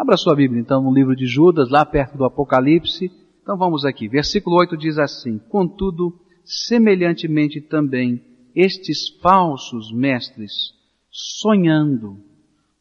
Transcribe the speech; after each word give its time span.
Abra 0.00 0.16
sua 0.16 0.34
Bíblia 0.34 0.62
então 0.62 0.82
no 0.82 0.94
livro 0.94 1.14
de 1.14 1.26
Judas, 1.26 1.68
lá 1.68 1.84
perto 1.84 2.16
do 2.16 2.24
Apocalipse. 2.24 3.12
Então 3.42 3.54
vamos 3.58 3.84
aqui. 3.84 4.08
Versículo 4.08 4.56
8 4.56 4.74
diz 4.74 4.96
assim: 4.96 5.38
Contudo, 5.50 6.18
semelhantemente 6.42 7.60
também, 7.60 8.18
estes 8.56 9.10
falsos 9.20 9.92
mestres, 9.92 10.72
sonhando, 11.10 12.16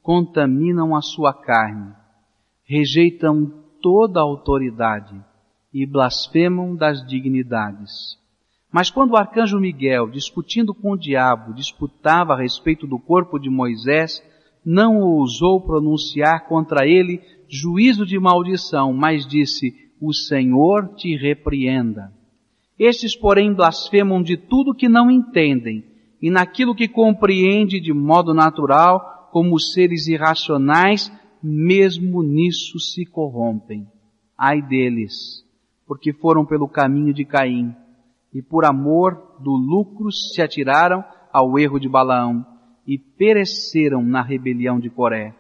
contaminam 0.02 0.96
a 0.96 1.02
sua 1.02 1.34
carne, 1.34 1.92
rejeitam 2.64 3.66
toda 3.82 4.22
a 4.22 4.24
autoridade 4.24 5.22
e 5.74 5.86
blasfemam 5.86 6.74
das 6.74 7.06
dignidades. 7.06 8.18
Mas 8.72 8.90
quando 8.90 9.12
o 9.12 9.18
arcanjo 9.18 9.60
Miguel, 9.60 10.10
discutindo 10.10 10.74
com 10.74 10.94
o 10.94 10.98
diabo, 10.98 11.54
disputava 11.54 12.32
a 12.32 12.42
respeito 12.42 12.88
do 12.88 12.98
corpo 12.98 13.38
de 13.38 13.50
Moisés, 13.50 14.24
não 14.66 15.00
ousou 15.00 15.62
pronunciar 15.62 16.48
contra 16.48 16.86
ele 16.86 17.22
juízo 17.48 18.06
de 18.06 18.20
maldição, 18.20 18.94
mas 18.94 19.26
disse: 19.26 19.74
O 20.00 20.14
Senhor 20.14 20.94
te 20.96 21.16
repreenda. 21.16 22.14
Estes, 22.78 23.16
porém, 23.16 23.54
blasfemam 23.54 24.22
de 24.22 24.38
tudo 24.38 24.74
que 24.74 24.88
não 24.88 25.12
entendem, 25.12 25.84
e 26.22 26.30
naquilo 26.30 26.76
que 26.76 26.88
compreende 26.88 27.80
de 27.80 27.94
modo 27.94 28.34
natural, 28.34 29.30
como 29.32 29.60
seres 29.60 30.08
irracionais, 30.08 31.12
mesmo 31.42 32.24
nisso 32.24 32.80
se 32.80 33.06
corrompem. 33.06 33.88
Ai 34.38 34.62
deles, 34.62 35.44
porque 35.86 36.14
foram 36.14 36.46
pelo 36.46 36.68
caminho 36.68 37.14
de 37.14 37.26
Caim, 37.26 37.76
e 38.34 38.42
por 38.42 38.64
amor 38.64 39.36
do 39.40 39.52
lucro 39.52 40.12
se 40.12 40.42
atiraram 40.42 41.04
ao 41.34 41.58
erro 41.60 41.80
de 41.80 41.90
Balaão, 41.90 42.46
e 42.90 42.98
pereceram 42.98 44.02
na 44.02 44.24
rebelião 44.24 44.80
de 44.80 44.90
Coré. 44.90 45.36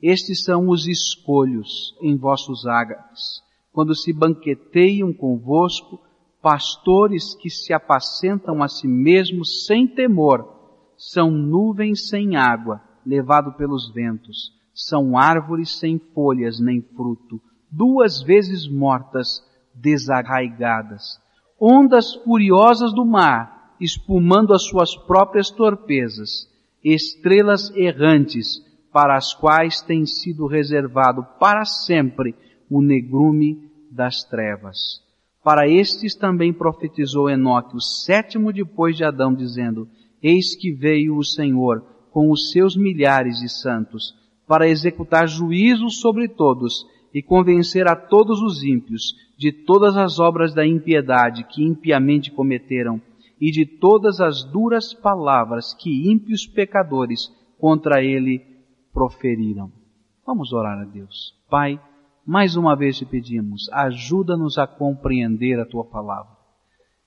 Estes 0.00 0.44
são 0.44 0.68
os 0.68 0.86
escolhos 0.86 1.92
em 2.00 2.16
vossos 2.16 2.68
ágares, 2.68 3.42
quando 3.72 3.96
se 3.96 4.12
banqueteiam 4.12 5.12
convosco, 5.12 5.98
pastores 6.40 7.34
que 7.34 7.50
se 7.50 7.72
apacentam 7.72 8.62
a 8.62 8.68
si 8.68 8.86
mesmos 8.86 9.66
sem 9.66 9.88
temor, 9.88 10.48
são 10.96 11.32
nuvens 11.32 12.08
sem 12.08 12.36
água, 12.36 12.80
levado 13.04 13.54
pelos 13.54 13.92
ventos, 13.92 14.52
são 14.72 15.18
árvores 15.18 15.76
sem 15.76 15.98
folhas 15.98 16.60
nem 16.60 16.80
fruto, 16.80 17.42
duas 17.68 18.22
vezes 18.22 18.68
mortas, 18.68 19.42
desarraigadas, 19.74 21.20
ondas 21.60 22.14
furiosas 22.22 22.94
do 22.94 23.04
mar, 23.04 23.74
espumando 23.80 24.54
as 24.54 24.62
suas 24.62 24.94
próprias 24.94 25.50
torpezas, 25.50 26.53
estrelas 26.92 27.74
errantes, 27.74 28.62
para 28.92 29.16
as 29.16 29.32
quais 29.32 29.80
tem 29.80 30.04
sido 30.04 30.46
reservado 30.46 31.26
para 31.40 31.64
sempre 31.64 32.34
o 32.70 32.82
negrume 32.82 33.70
das 33.90 34.22
trevas. 34.24 35.02
Para 35.42 35.68
estes 35.68 36.14
também 36.14 36.52
profetizou 36.52 37.28
Enoque, 37.28 37.76
o 37.76 37.80
sétimo 37.80 38.52
depois 38.52 38.96
de 38.96 39.04
Adão, 39.04 39.34
dizendo, 39.34 39.88
Eis 40.22 40.56
que 40.56 40.72
veio 40.72 41.16
o 41.16 41.24
Senhor 41.24 41.84
com 42.10 42.30
os 42.30 42.50
seus 42.50 42.76
milhares 42.76 43.40
de 43.40 43.48
santos, 43.48 44.14
para 44.46 44.68
executar 44.68 45.28
juízo 45.28 45.90
sobre 45.90 46.28
todos 46.28 46.86
e 47.12 47.22
convencer 47.22 47.88
a 47.88 47.96
todos 47.96 48.40
os 48.40 48.62
ímpios 48.62 49.14
de 49.36 49.52
todas 49.52 49.96
as 49.96 50.18
obras 50.18 50.54
da 50.54 50.66
impiedade 50.66 51.44
que 51.44 51.62
impiamente 51.62 52.30
cometeram 52.30 53.00
e 53.44 53.50
de 53.50 53.66
todas 53.66 54.22
as 54.22 54.42
duras 54.42 54.94
palavras 54.94 55.74
que 55.74 56.10
ímpios 56.10 56.46
pecadores 56.46 57.30
contra 57.58 58.02
ele 58.02 58.42
proferiram. 58.90 59.70
Vamos 60.26 60.50
orar 60.50 60.78
a 60.80 60.84
Deus. 60.86 61.38
Pai, 61.50 61.78
mais 62.24 62.56
uma 62.56 62.74
vez 62.74 62.96
te 62.96 63.04
pedimos, 63.04 63.68
ajuda-nos 63.70 64.56
a 64.56 64.66
compreender 64.66 65.60
a 65.60 65.66
tua 65.66 65.84
palavra 65.84 66.34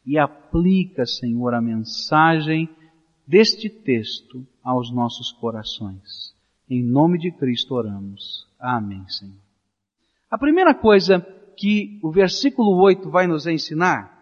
e 0.06 0.16
aplica, 0.20 1.08
Senhor, 1.08 1.56
a 1.56 1.60
mensagem 1.62 2.70
deste 3.26 3.68
texto 3.68 4.46
aos 4.64 4.92
nossos 4.94 5.32
corações. 5.32 6.36
Em 6.70 6.84
nome 6.84 7.18
de 7.18 7.32
Cristo 7.32 7.74
oramos. 7.74 8.48
Amém, 8.60 9.04
Senhor. 9.10 9.42
A 10.30 10.38
primeira 10.38 10.76
coisa 10.76 11.20
que 11.58 12.00
o 12.04 12.12
versículo 12.12 12.80
8 12.80 13.10
vai 13.10 13.26
nos 13.26 13.48
ensinar 13.48 14.17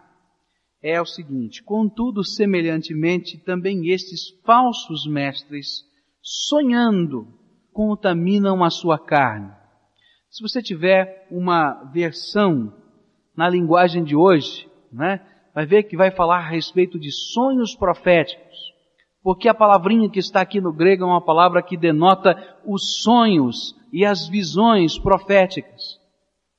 é 0.86 1.02
o 1.02 1.06
seguinte: 1.06 1.64
contudo, 1.64 2.24
semelhantemente, 2.24 3.40
também 3.40 3.90
estes 3.90 4.30
falsos 4.46 5.08
mestres, 5.08 5.84
sonhando, 6.22 7.28
contaminam 7.74 8.64
a 8.64 8.70
sua 8.70 9.00
carne. 9.00 9.52
Se 10.30 10.44
você 10.44 10.62
tiver 10.62 11.28
uma 11.32 11.92
versão 11.92 12.72
na 13.36 13.50
linguagem 13.50 14.04
de 14.04 14.16
hoje, 14.16 14.70
né, 14.92 15.26
vai 15.56 15.66
ver 15.66 15.84
que 15.84 15.98
vai 15.98 16.12
falar 16.12 16.38
a 16.38 16.50
respeito 16.50 17.00
de 17.00 17.12
sonhos 17.12 17.76
proféticos. 17.76 18.76
Porque 19.24 19.50
a 19.50 19.56
palavrinha 19.56 20.10
que 20.10 20.20
está 20.20 20.42
aqui 20.42 20.62
no 20.62 20.72
grego 20.72 21.04
é 21.04 21.08
uma 21.08 21.26
palavra 21.26 21.64
que 21.64 21.76
denota 21.76 22.36
os 22.64 23.02
sonhos 23.02 23.76
e 23.92 24.06
as 24.06 24.28
visões 24.28 25.00
proféticas. 25.00 26.00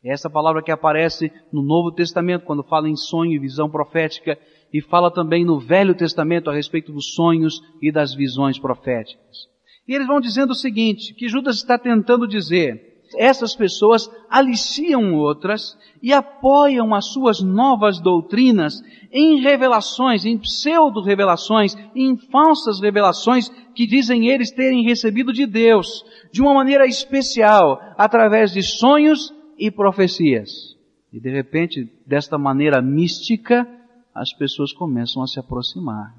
É 0.05 0.13
essa 0.13 0.31
palavra 0.31 0.63
que 0.63 0.71
aparece 0.71 1.33
no 1.53 1.63
Novo 1.63 1.93
Testamento 1.93 2.45
quando 2.45 2.63
fala 2.63 2.89
em 2.89 2.97
sonho 2.97 3.33
e 3.33 3.39
visão 3.39 3.69
profética 3.69 4.39
e 4.73 4.81
fala 4.81 5.11
também 5.11 5.45
no 5.45 5.59
Velho 5.59 5.95
Testamento 5.95 6.51
a 6.51 6.55
respeito 6.55 6.93
dos 6.93 7.15
sonhos 7.15 7.61
e 7.81 7.91
das 7.91 8.15
visões 8.15 8.59
proféticas. 8.59 9.49
E 9.89 9.95
eles 9.95 10.07
vão 10.07 10.21
dizendo 10.21 10.51
o 10.51 10.55
seguinte, 10.55 11.15
que 11.15 11.29
Judas 11.29 11.57
está 11.57 11.79
tentando 11.79 12.27
dizer, 12.27 12.97
essas 13.17 13.55
pessoas 13.55 14.11
aliciam 14.29 15.15
outras 15.15 15.77
e 16.03 16.13
apoiam 16.13 16.93
as 16.95 17.07
suas 17.13 17.41
novas 17.41 18.01
doutrinas 18.01 18.83
em 19.13 19.41
revelações, 19.41 20.25
em 20.25 20.37
pseudo-revelações, 20.37 21.77
em 21.95 22.17
falsas 22.17 22.81
revelações 22.81 23.49
que 23.75 23.87
dizem 23.87 24.29
eles 24.29 24.51
terem 24.51 24.83
recebido 24.83 25.33
de 25.33 25.47
Deus, 25.47 26.05
de 26.33 26.43
uma 26.43 26.53
maneira 26.53 26.87
especial, 26.87 27.79
através 27.97 28.53
de 28.53 28.63
sonhos 28.63 29.33
e 29.59 29.71
profecias. 29.71 30.77
E 31.13 31.21
de 31.21 31.31
repente, 31.31 31.91
desta 32.07 32.37
maneira 32.37 32.83
mística, 32.83 33.67
as 34.15 34.33
pessoas 34.33 34.73
começam 34.73 35.23
a 35.23 35.27
se 35.27 35.39
aproximar. 35.39 36.15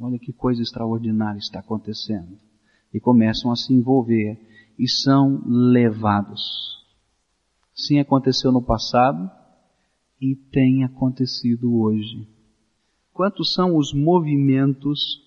Olha 0.00 0.18
que 0.18 0.32
coisa 0.32 0.62
extraordinária 0.62 1.38
está 1.38 1.60
acontecendo. 1.60 2.38
E 2.92 3.00
começam 3.00 3.50
a 3.50 3.56
se 3.56 3.72
envolver 3.72 4.38
e 4.78 4.88
são 4.88 5.42
levados. 5.46 6.78
Sim, 7.74 7.98
aconteceu 7.98 8.52
no 8.52 8.62
passado 8.62 9.30
e 10.20 10.34
tem 10.34 10.84
acontecido 10.84 11.80
hoje. 11.80 12.26
Quantos 13.12 13.52
são 13.52 13.76
os 13.76 13.92
movimentos 13.92 15.20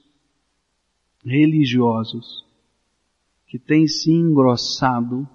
religiosos 1.24 2.46
que 3.48 3.60
têm 3.60 3.88
se 3.88 4.12
engrossado 4.12 5.28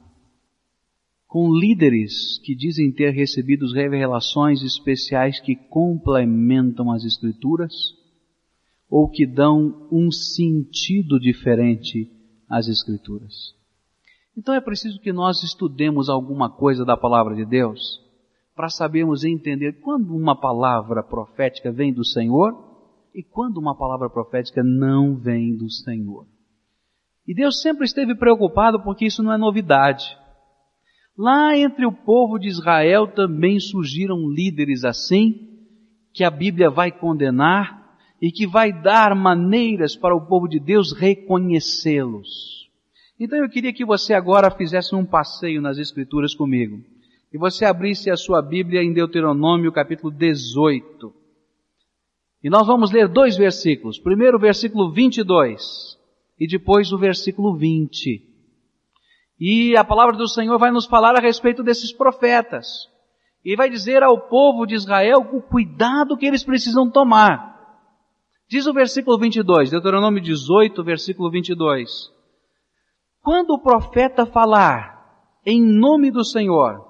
com 1.27 1.53
líderes 1.53 2.39
que 2.45 2.55
dizem 2.55 2.93
ter 2.93 3.11
recebido 3.11 3.67
revelações 3.73 4.63
especiais 4.63 5.41
que 5.41 5.57
complementam 5.57 6.91
as 6.91 7.05
Escrituras 7.05 7.73
ou 8.89 9.11
que 9.11 9.27
dão 9.27 9.89
um 9.91 10.11
sentido 10.11 11.19
diferente 11.19 12.11
às 12.49 12.69
Escrituras. 12.69 13.55
Então 14.37 14.55
é 14.55 14.61
preciso 14.61 15.01
que 15.01 15.13
nós 15.13 15.43
estudemos 15.43 16.09
alguma 16.09 16.51
coisa 16.51 16.85
da 16.85 16.97
palavra 16.97 17.35
de 17.35 17.45
Deus 17.45 18.01
para 18.55 18.69
sabermos 18.69 19.25
entender 19.25 19.81
quando 19.81 20.15
uma 20.15 20.39
palavra 20.39 21.03
profética 21.03 21.73
vem 21.73 21.93
do 21.93 22.05
Senhor 22.05 22.55
e 23.15 23.23
quando 23.23 23.59
uma 23.59 23.77
palavra 23.77 24.09
profética 24.09 24.63
não 24.63 25.17
vem 25.17 25.57
do 25.57 25.71
Senhor. 25.71 26.27
E 27.27 27.35
Deus 27.35 27.61
sempre 27.61 27.85
esteve 27.85 28.15
preocupado 28.15 28.83
porque 28.83 29.07
isso 29.07 29.23
não 29.23 29.33
é 29.33 29.39
novidade. 29.39 30.05
Lá 31.17 31.57
entre 31.57 31.87
o 31.87 31.93
povo 31.93 32.39
de 32.39 32.49
Israel 32.49 33.07
também 33.07 33.59
surgiram 33.59 34.29
líderes 34.29 34.85
assim, 34.85 35.49
que 36.13 36.23
a 36.23 36.31
Bíblia 36.31 36.69
vai 36.69 36.93
condenar 36.93 37.97
e 38.21 38.31
que 38.31 38.47
vai 38.47 38.73
dar 38.73 39.15
maneiras 39.15 39.97
para 39.97 40.15
o 40.15 40.27
povo 40.27 40.47
de 40.47 40.59
Deus 40.59 40.93
reconhecê-los. 40.93 42.71
Então 43.19 43.39
eu 43.39 43.49
queria 43.49 43.73
que 43.73 43.85
você 43.85 44.13
agora 44.13 44.51
fizesse 44.51 44.95
um 44.95 45.07
passeio 45.07 45.63
nas 45.63 45.79
Escrituras 45.79 46.35
comigo. 46.35 46.83
E 47.33 47.39
você 47.39 47.65
abrisse 47.65 48.11
a 48.11 48.17
sua 48.17 48.43
Bíblia 48.43 48.83
em 48.83 48.93
Deuteronômio 48.93 49.73
capítulo 49.73 50.11
18. 50.11 51.13
E 52.45 52.51
nós 52.51 52.67
vamos 52.67 52.93
ler 52.93 53.09
dois 53.09 53.37
versículos. 53.37 53.99
Primeiro 53.99 54.37
o 54.37 54.41
versículo 54.41 54.93
22 54.93 55.99
e 56.39 56.47
depois 56.47 56.93
o 56.93 56.99
versículo 56.99 57.57
20. 57.57 58.36
E 59.39 59.77
a 59.77 59.85
palavra 59.85 60.17
do 60.17 60.29
Senhor 60.29 60.59
vai 60.59 60.71
nos 60.71 60.87
falar 60.87 61.15
a 61.17 61.21
respeito 61.21 61.63
desses 61.63 61.93
profetas. 61.93 62.89
E 63.45 63.55
vai 63.55 63.69
dizer 63.69 64.03
ao 64.03 64.29
povo 64.29 64.67
de 64.67 64.75
Israel 64.75 65.19
o 65.33 65.43
cuidado 65.43 66.17
que 66.17 66.27
eles 66.27 66.43
precisam 66.43 66.91
tomar. 66.91 67.55
Diz 68.49 68.67
o 68.67 68.73
versículo 68.73 69.19
22, 69.19 69.71
Deuteronômio 69.71 70.23
18, 70.23 70.83
versículo 70.83 71.31
22. 71.31 72.11
Quando 73.23 73.51
o 73.51 73.63
profeta 73.63 74.25
falar 74.25 74.97
em 75.45 75.61
nome 75.61 76.11
do 76.11 76.25
Senhor, 76.25 76.85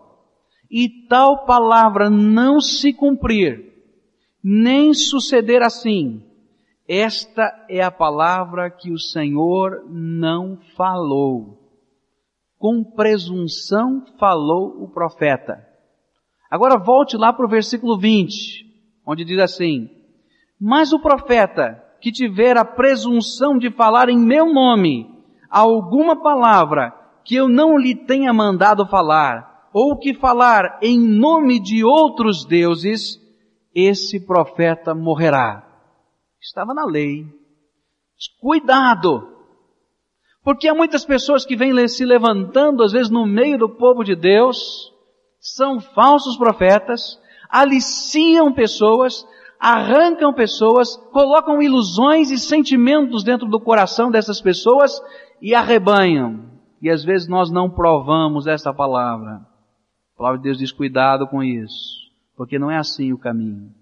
e 0.71 1.07
tal 1.09 1.45
palavra 1.45 2.11
não 2.11 2.61
se 2.61 2.93
cumprir, 2.93 3.73
nem 4.43 4.95
suceder 4.95 5.63
assim, 5.63 6.23
esta 6.89 7.43
é 7.69 7.83
a 7.83 7.91
palavra 7.91 8.71
que 8.71 8.93
o 8.93 8.99
Senhor 8.99 9.85
não 9.89 10.59
falou. 10.77 11.66
Com 12.59 12.83
presunção 12.83 14.05
falou 14.19 14.83
o 14.83 14.89
profeta. 14.89 15.67
Agora 16.51 16.79
volte 16.79 17.17
lá 17.17 17.33
para 17.33 17.45
o 17.45 17.51
versículo 17.51 17.99
20, 17.99 18.65
onde 19.07 19.25
diz 19.25 19.39
assim: 19.39 19.91
Mas 20.61 20.93
o 20.93 21.01
profeta 21.01 21.83
que 22.01 22.11
tiver 22.13 22.57
a 22.57 22.65
presunção 22.65 23.59
de 23.59 23.71
falar 23.71 24.09
em 24.09 24.19
meu 24.19 24.53
nome 24.53 25.17
alguma 25.51 26.23
palavra 26.23 26.93
que 27.25 27.35
eu 27.35 27.49
não 27.49 27.77
lhe 27.77 27.95
tenha 27.95 28.33
mandado 28.33 28.87
falar, 28.87 29.69
ou 29.73 29.99
que 29.99 30.15
falar 30.15 30.79
em 30.81 30.99
nome 30.99 31.61
de 31.61 31.85
outros 31.85 32.45
deuses, 32.45 33.21
esse 33.75 34.25
profeta 34.25 34.95
morrerá. 34.95 35.67
Estava 36.41 36.73
na 36.73 36.87
lei. 36.87 37.27
Cuidado! 38.41 39.36
Porque 40.47 40.69
há 40.69 40.75
muitas 40.77 41.05
pessoas 41.05 41.45
que 41.45 41.57
vêm 41.57 41.89
se 41.89 42.05
levantando, 42.05 42.85
às 42.85 42.93
vezes 42.93 43.11
no 43.11 43.27
meio 43.27 43.59
do 43.59 43.69
povo 43.69 44.05
de 44.05 44.15
Deus, 44.15 44.93
são 45.41 45.81
falsos 45.81 46.37
profetas, 46.37 47.21
aliciam 47.51 48.53
pessoas, 48.53 49.27
arrancam 49.59 50.33
pessoas, 50.33 50.97
colocam 51.11 51.61
ilusões 51.61 52.31
e 52.31 52.39
sentimentos 52.39 53.25
dentro 53.25 53.49
do 53.49 53.59
coração 53.59 54.09
dessas 54.09 54.41
pessoas 54.41 55.03
e 55.43 55.53
arrebanham. 55.53 56.49
E 56.81 56.89
às 56.89 57.03
vezes 57.03 57.27
nós 57.27 57.51
não 57.51 57.69
provamos 57.69 58.47
essa 58.47 58.73
palavra. 58.73 59.45
A 60.15 60.17
palavra 60.17 60.39
de 60.39 60.45
Deus 60.45 60.59
diz 60.59 60.71
cuidado 60.71 61.27
com 61.27 61.43
isso, 61.43 62.09
porque 62.37 62.57
não 62.57 62.71
é 62.71 62.77
assim 62.77 63.13
o 63.13 63.19
caminho. 63.19 63.75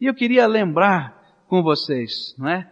E 0.00 0.06
eu 0.06 0.14
queria 0.14 0.46
lembrar 0.46 1.20
com 1.48 1.60
vocês, 1.60 2.36
não 2.38 2.48
é? 2.48 2.70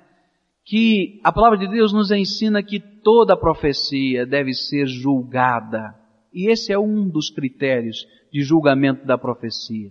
Que 0.66 1.20
a 1.22 1.32
palavra 1.32 1.56
de 1.56 1.68
Deus 1.68 1.92
nos 1.92 2.10
ensina 2.10 2.62
que 2.62 2.80
toda 2.80 3.36
profecia 3.36 4.26
deve 4.26 4.52
ser 4.52 4.86
julgada. 4.86 5.94
E 6.34 6.50
esse 6.50 6.72
é 6.72 6.78
um 6.78 7.08
dos 7.08 7.30
critérios 7.30 8.04
de 8.32 8.42
julgamento 8.42 9.06
da 9.06 9.16
profecia. 9.16 9.90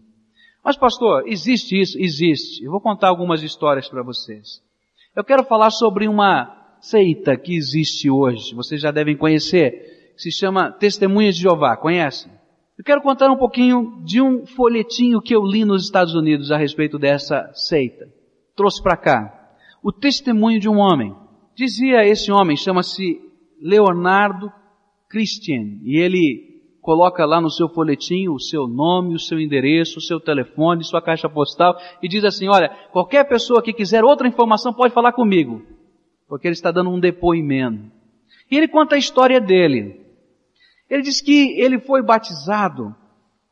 Mas 0.63 0.77
pastor, 0.77 1.23
existe 1.27 1.79
isso? 1.79 1.97
Existe. 1.97 2.63
Eu 2.63 2.71
vou 2.71 2.81
contar 2.81 3.07
algumas 3.07 3.41
histórias 3.41 3.87
para 3.87 4.03
vocês. 4.03 4.61
Eu 5.15 5.23
quero 5.23 5.45
falar 5.45 5.69
sobre 5.69 6.07
uma 6.09 6.75
seita 6.81 7.37
que 7.37 7.55
existe 7.55 8.09
hoje, 8.09 8.53
vocês 8.53 8.81
já 8.81 8.91
devem 8.91 9.15
conhecer, 9.15 10.13
se 10.17 10.31
chama 10.31 10.71
Testemunhas 10.71 11.35
de 11.35 11.43
Jeová, 11.43 11.75
conhecem? 11.77 12.31
Eu 12.77 12.83
quero 12.83 13.01
contar 13.01 13.31
um 13.31 13.37
pouquinho 13.37 14.03
de 14.03 14.21
um 14.21 14.45
folhetinho 14.45 15.21
que 15.21 15.33
eu 15.33 15.45
li 15.45 15.63
nos 15.63 15.85
Estados 15.85 16.13
Unidos 16.13 16.51
a 16.51 16.57
respeito 16.57 16.99
dessa 16.99 17.49
seita. 17.53 18.05
Trouxe 18.55 18.83
para 18.83 18.97
cá. 18.97 19.44
O 19.85 19.91
testemunho 19.91 20.59
de 20.59 20.67
um 20.67 20.79
homem. 20.79 21.15
Dizia 21.55 22.03
esse 22.03 22.31
homem, 22.31 22.57
chama-se 22.57 23.21
Leonardo 23.61 24.51
Christian, 25.07 25.79
e 25.83 25.99
ele 25.99 26.55
coloca 26.81 27.23
lá 27.23 27.39
no 27.39 27.51
seu 27.51 27.69
folhetinho 27.69 28.33
o 28.33 28.39
seu 28.39 28.67
nome, 28.67 29.13
o 29.13 29.19
seu 29.19 29.39
endereço, 29.39 29.99
o 29.99 30.01
seu 30.01 30.19
telefone, 30.19 30.83
sua 30.83 31.03
caixa 31.03 31.29
postal 31.29 31.77
e 32.01 32.07
diz 32.07 32.25
assim: 32.25 32.47
olha, 32.47 32.69
qualquer 32.91 33.29
pessoa 33.29 33.61
que 33.61 33.71
quiser 33.71 34.03
outra 34.03 34.27
informação 34.27 34.73
pode 34.73 34.91
falar 34.91 35.13
comigo 35.13 35.61
porque 36.27 36.47
ele 36.47 36.55
está 36.55 36.71
dando 36.71 36.89
um 36.89 36.99
depoimento. 36.99 37.91
E 38.49 38.57
ele 38.57 38.67
conta 38.67 38.95
a 38.95 38.97
história 38.97 39.39
dele. 39.39 40.01
Ele 40.89 41.03
diz 41.03 41.21
que 41.21 41.59
ele 41.61 41.79
foi 41.79 42.01
batizado 42.01 42.95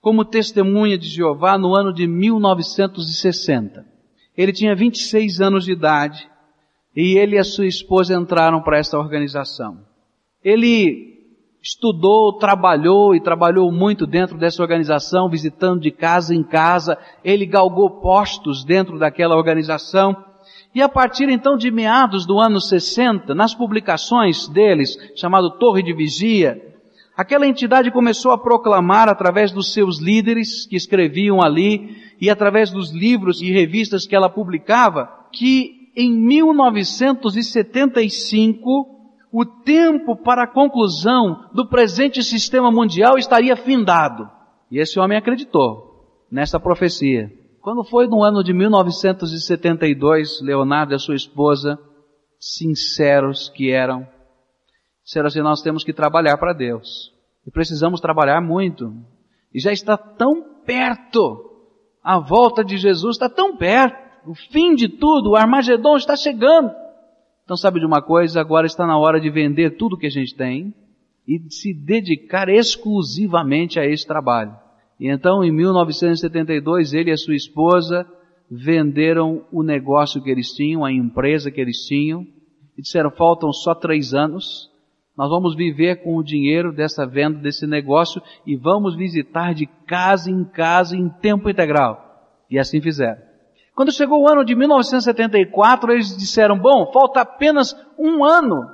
como 0.01 0.25
testemunha 0.25 0.97
de 0.97 1.07
Jeová 1.07 1.57
no 1.57 1.75
ano 1.75 1.93
de 1.93 2.07
1960. 2.07 3.92
Ele 4.37 4.51
tinha 4.51 4.75
26 4.75 5.41
anos 5.41 5.65
de 5.65 5.71
idade 5.71 6.27
e 6.95 7.17
ele 7.17 7.35
e 7.35 7.39
a 7.39 7.43
sua 7.43 7.65
esposa 7.65 8.15
entraram 8.15 8.61
para 8.61 8.77
essa 8.77 8.97
organização. 8.97 9.79
Ele 10.43 11.13
estudou, 11.61 12.37
trabalhou 12.37 13.15
e 13.15 13.21
trabalhou 13.21 13.71
muito 13.71 14.05
dentro 14.05 14.37
dessa 14.37 14.61
organização, 14.61 15.29
visitando 15.29 15.79
de 15.79 15.91
casa 15.91 16.35
em 16.35 16.43
casa. 16.43 16.97
Ele 17.23 17.45
galgou 17.45 18.01
postos 18.01 18.65
dentro 18.65 18.99
daquela 18.99 19.35
organização 19.35 20.15
e 20.75 20.81
a 20.81 20.89
partir 20.89 21.29
então 21.29 21.55
de 21.55 21.69
meados 21.69 22.25
do 22.25 22.39
ano 22.39 22.59
60, 22.59 23.35
nas 23.35 23.53
publicações 23.53 24.47
deles, 24.47 24.97
chamado 25.15 25.51
Torre 25.51 25.83
de 25.83 25.93
Vigia, 25.93 26.59
aquela 27.15 27.47
entidade 27.47 27.91
começou 27.91 28.31
a 28.31 28.37
proclamar 28.37 29.07
através 29.07 29.51
dos 29.51 29.71
seus 29.71 30.01
líderes 30.01 30.65
que 30.65 30.75
escreviam 30.75 31.41
ali 31.43 31.95
e 32.23 32.29
através 32.29 32.71
dos 32.71 32.89
livros 32.89 33.41
e 33.41 33.51
revistas 33.51 34.07
que 34.07 34.15
ela 34.15 34.29
publicava, 34.29 35.27
que 35.29 35.91
em 35.93 36.09
1975 36.09 38.69
o 39.29 39.45
tempo 39.45 40.15
para 40.15 40.43
a 40.43 40.47
conclusão 40.47 41.49
do 41.53 41.67
presente 41.67 42.23
sistema 42.23 42.71
mundial 42.71 43.17
estaria 43.17 43.57
findado. 43.57 44.31
E 44.71 44.79
esse 44.79 44.97
homem 45.01 45.17
acreditou 45.17 46.23
nessa 46.31 46.57
profecia. 46.57 47.29
Quando 47.59 47.83
foi 47.83 48.07
no 48.07 48.23
ano 48.23 48.41
de 48.41 48.53
1972, 48.53 50.39
Leonardo 50.41 50.93
e 50.93 50.95
a 50.95 50.99
sua 50.99 51.15
esposa, 51.15 51.77
sinceros 52.39 53.49
que 53.49 53.69
eram, 53.69 54.07
disseram 55.03 55.27
assim, 55.27 55.41
nós 55.41 55.61
temos 55.61 55.83
que 55.83 55.91
trabalhar 55.91 56.37
para 56.37 56.53
Deus. 56.53 57.11
E 57.45 57.51
precisamos 57.51 57.99
trabalhar 57.99 58.39
muito. 58.39 58.93
E 59.53 59.59
já 59.59 59.73
está 59.73 59.97
tão 59.97 60.41
perto. 60.65 61.52
A 62.03 62.19
volta 62.19 62.63
de 62.63 62.77
Jesus 62.77 63.15
está 63.15 63.29
tão 63.29 63.55
perto. 63.55 63.97
O 64.25 64.35
fim 64.35 64.75
de 64.75 64.89
tudo, 64.89 65.31
o 65.31 65.35
Armagedon 65.35 65.95
está 65.95 66.15
chegando. 66.15 66.71
Então 67.43 67.57
sabe 67.57 67.79
de 67.79 67.85
uma 67.85 68.01
coisa? 68.01 68.39
Agora 68.39 68.65
está 68.65 68.85
na 68.85 68.97
hora 68.97 69.19
de 69.19 69.29
vender 69.29 69.77
tudo 69.77 69.97
que 69.97 70.07
a 70.07 70.11
gente 70.11 70.35
tem 70.35 70.73
e 71.27 71.39
se 71.49 71.73
dedicar 71.73 72.49
exclusivamente 72.49 73.79
a 73.79 73.85
esse 73.85 74.05
trabalho. 74.05 74.53
E 74.99 75.09
então, 75.09 75.43
em 75.43 75.51
1972, 75.51 76.93
ele 76.93 77.09
e 77.09 77.13
a 77.13 77.17
sua 77.17 77.35
esposa 77.35 78.05
venderam 78.49 79.45
o 79.51 79.63
negócio 79.63 80.21
que 80.21 80.29
eles 80.29 80.51
tinham, 80.53 80.85
a 80.85 80.91
empresa 80.91 81.51
que 81.51 81.59
eles 81.59 81.85
tinham, 81.85 82.25
e 82.77 82.81
disseram: 82.81 83.11
faltam 83.11 83.51
só 83.51 83.73
três 83.73 84.13
anos, 84.13 84.69
nós 85.17 85.29
vamos 85.29 85.55
viver 85.55 86.03
com 86.03 86.15
o 86.17 86.23
dinheiro 86.23 86.73
dessa 86.73 87.05
venda, 87.05 87.39
desse 87.39 87.67
negócio, 87.67 88.21
e 88.45 88.55
vamos 88.55 88.95
visitar 88.95 89.53
de 89.53 89.67
casa 89.87 90.31
em 90.31 90.43
casa 90.43 90.97
em 90.97 91.07
tempo 91.07 91.49
integral. 91.49 91.99
E 92.49 92.57
assim 92.57 92.81
fizeram. 92.81 93.21
Quando 93.75 93.91
chegou 93.91 94.21
o 94.21 94.27
ano 94.29 94.43
de 94.43 94.55
1974, 94.55 95.91
eles 95.91 96.17
disseram: 96.17 96.57
bom, 96.57 96.91
falta 96.91 97.21
apenas 97.21 97.75
um 97.97 98.23
ano 98.23 98.67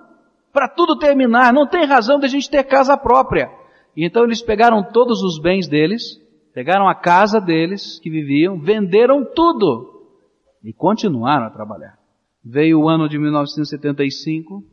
para 0.51 0.67
tudo 0.67 0.97
terminar, 0.97 1.53
não 1.53 1.67
tem 1.67 1.85
razão 1.85 2.19
de 2.19 2.25
a 2.25 2.29
gente 2.29 2.49
ter 2.49 2.63
casa 2.63 2.97
própria. 2.97 3.49
E 3.95 4.05
então 4.05 4.23
eles 4.23 4.41
pegaram 4.41 4.83
todos 4.83 5.21
os 5.21 5.39
bens 5.39 5.67
deles, 5.67 6.19
pegaram 6.53 6.87
a 6.87 6.95
casa 6.95 7.39
deles 7.39 7.99
que 7.99 8.09
viviam, 8.09 8.59
venderam 8.59 9.25
tudo 9.25 10.07
e 10.63 10.73
continuaram 10.73 11.45
a 11.45 11.49
trabalhar. 11.49 11.97
Veio 12.43 12.81
o 12.81 12.89
ano 12.89 13.07
de 13.07 13.19
1975, 13.19 14.63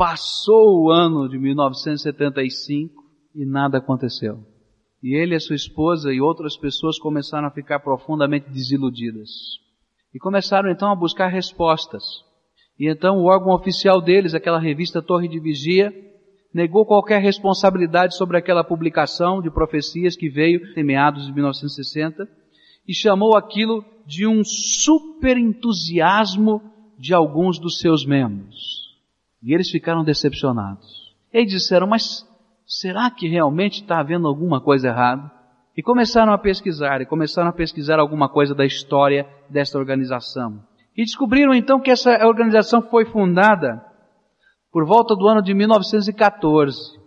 passou 0.00 0.82
o 0.82 0.90
ano 0.90 1.28
de 1.28 1.38
1975 1.38 3.04
e 3.34 3.44
nada 3.44 3.76
aconteceu. 3.76 4.38
E 5.02 5.14
ele, 5.14 5.34
a 5.34 5.40
sua 5.40 5.54
esposa 5.54 6.10
e 6.10 6.22
outras 6.22 6.56
pessoas 6.56 6.98
começaram 6.98 7.46
a 7.46 7.50
ficar 7.50 7.80
profundamente 7.80 8.48
desiludidas. 8.48 9.28
E 10.14 10.18
começaram 10.18 10.70
então 10.70 10.90
a 10.90 10.96
buscar 10.96 11.26
respostas. 11.26 12.02
E 12.78 12.90
então 12.90 13.18
o 13.18 13.26
órgão 13.26 13.52
oficial 13.52 14.00
deles, 14.00 14.32
aquela 14.32 14.58
revista 14.58 15.02
Torre 15.02 15.28
de 15.28 15.38
Vigia, 15.38 15.92
negou 16.54 16.86
qualquer 16.86 17.20
responsabilidade 17.20 18.16
sobre 18.16 18.38
aquela 18.38 18.64
publicação 18.64 19.42
de 19.42 19.50
profecias 19.50 20.16
que 20.16 20.30
veio 20.30 20.62
em 20.78 20.82
meados 20.82 21.26
de 21.26 21.32
1960 21.34 22.26
e 22.88 22.94
chamou 22.94 23.36
aquilo 23.36 23.84
de 24.06 24.26
um 24.26 24.42
super 24.42 25.36
entusiasmo 25.36 26.62
de 26.98 27.12
alguns 27.12 27.58
dos 27.58 27.78
seus 27.78 28.06
membros. 28.06 28.79
E 29.42 29.54
eles 29.54 29.70
ficaram 29.70 30.04
decepcionados. 30.04 31.14
Eles 31.32 31.50
disseram, 31.50 31.86
mas 31.86 32.26
será 32.66 33.10
que 33.10 33.28
realmente 33.28 33.82
está 33.82 34.00
havendo 34.00 34.28
alguma 34.28 34.60
coisa 34.60 34.88
errada? 34.88 35.30
E 35.76 35.82
começaram 35.82 36.32
a 36.32 36.38
pesquisar, 36.38 37.00
e 37.00 37.06
começaram 37.06 37.48
a 37.48 37.52
pesquisar 37.52 37.98
alguma 37.98 38.28
coisa 38.28 38.54
da 38.54 38.66
história 38.66 39.26
desta 39.48 39.78
organização. 39.78 40.62
E 40.96 41.04
descobriram 41.04 41.54
então 41.54 41.80
que 41.80 41.90
essa 41.90 42.26
organização 42.26 42.82
foi 42.82 43.06
fundada 43.06 43.82
por 44.72 44.84
volta 44.84 45.16
do 45.16 45.26
ano 45.26 45.42
de 45.42 45.54
1914, 45.54 46.98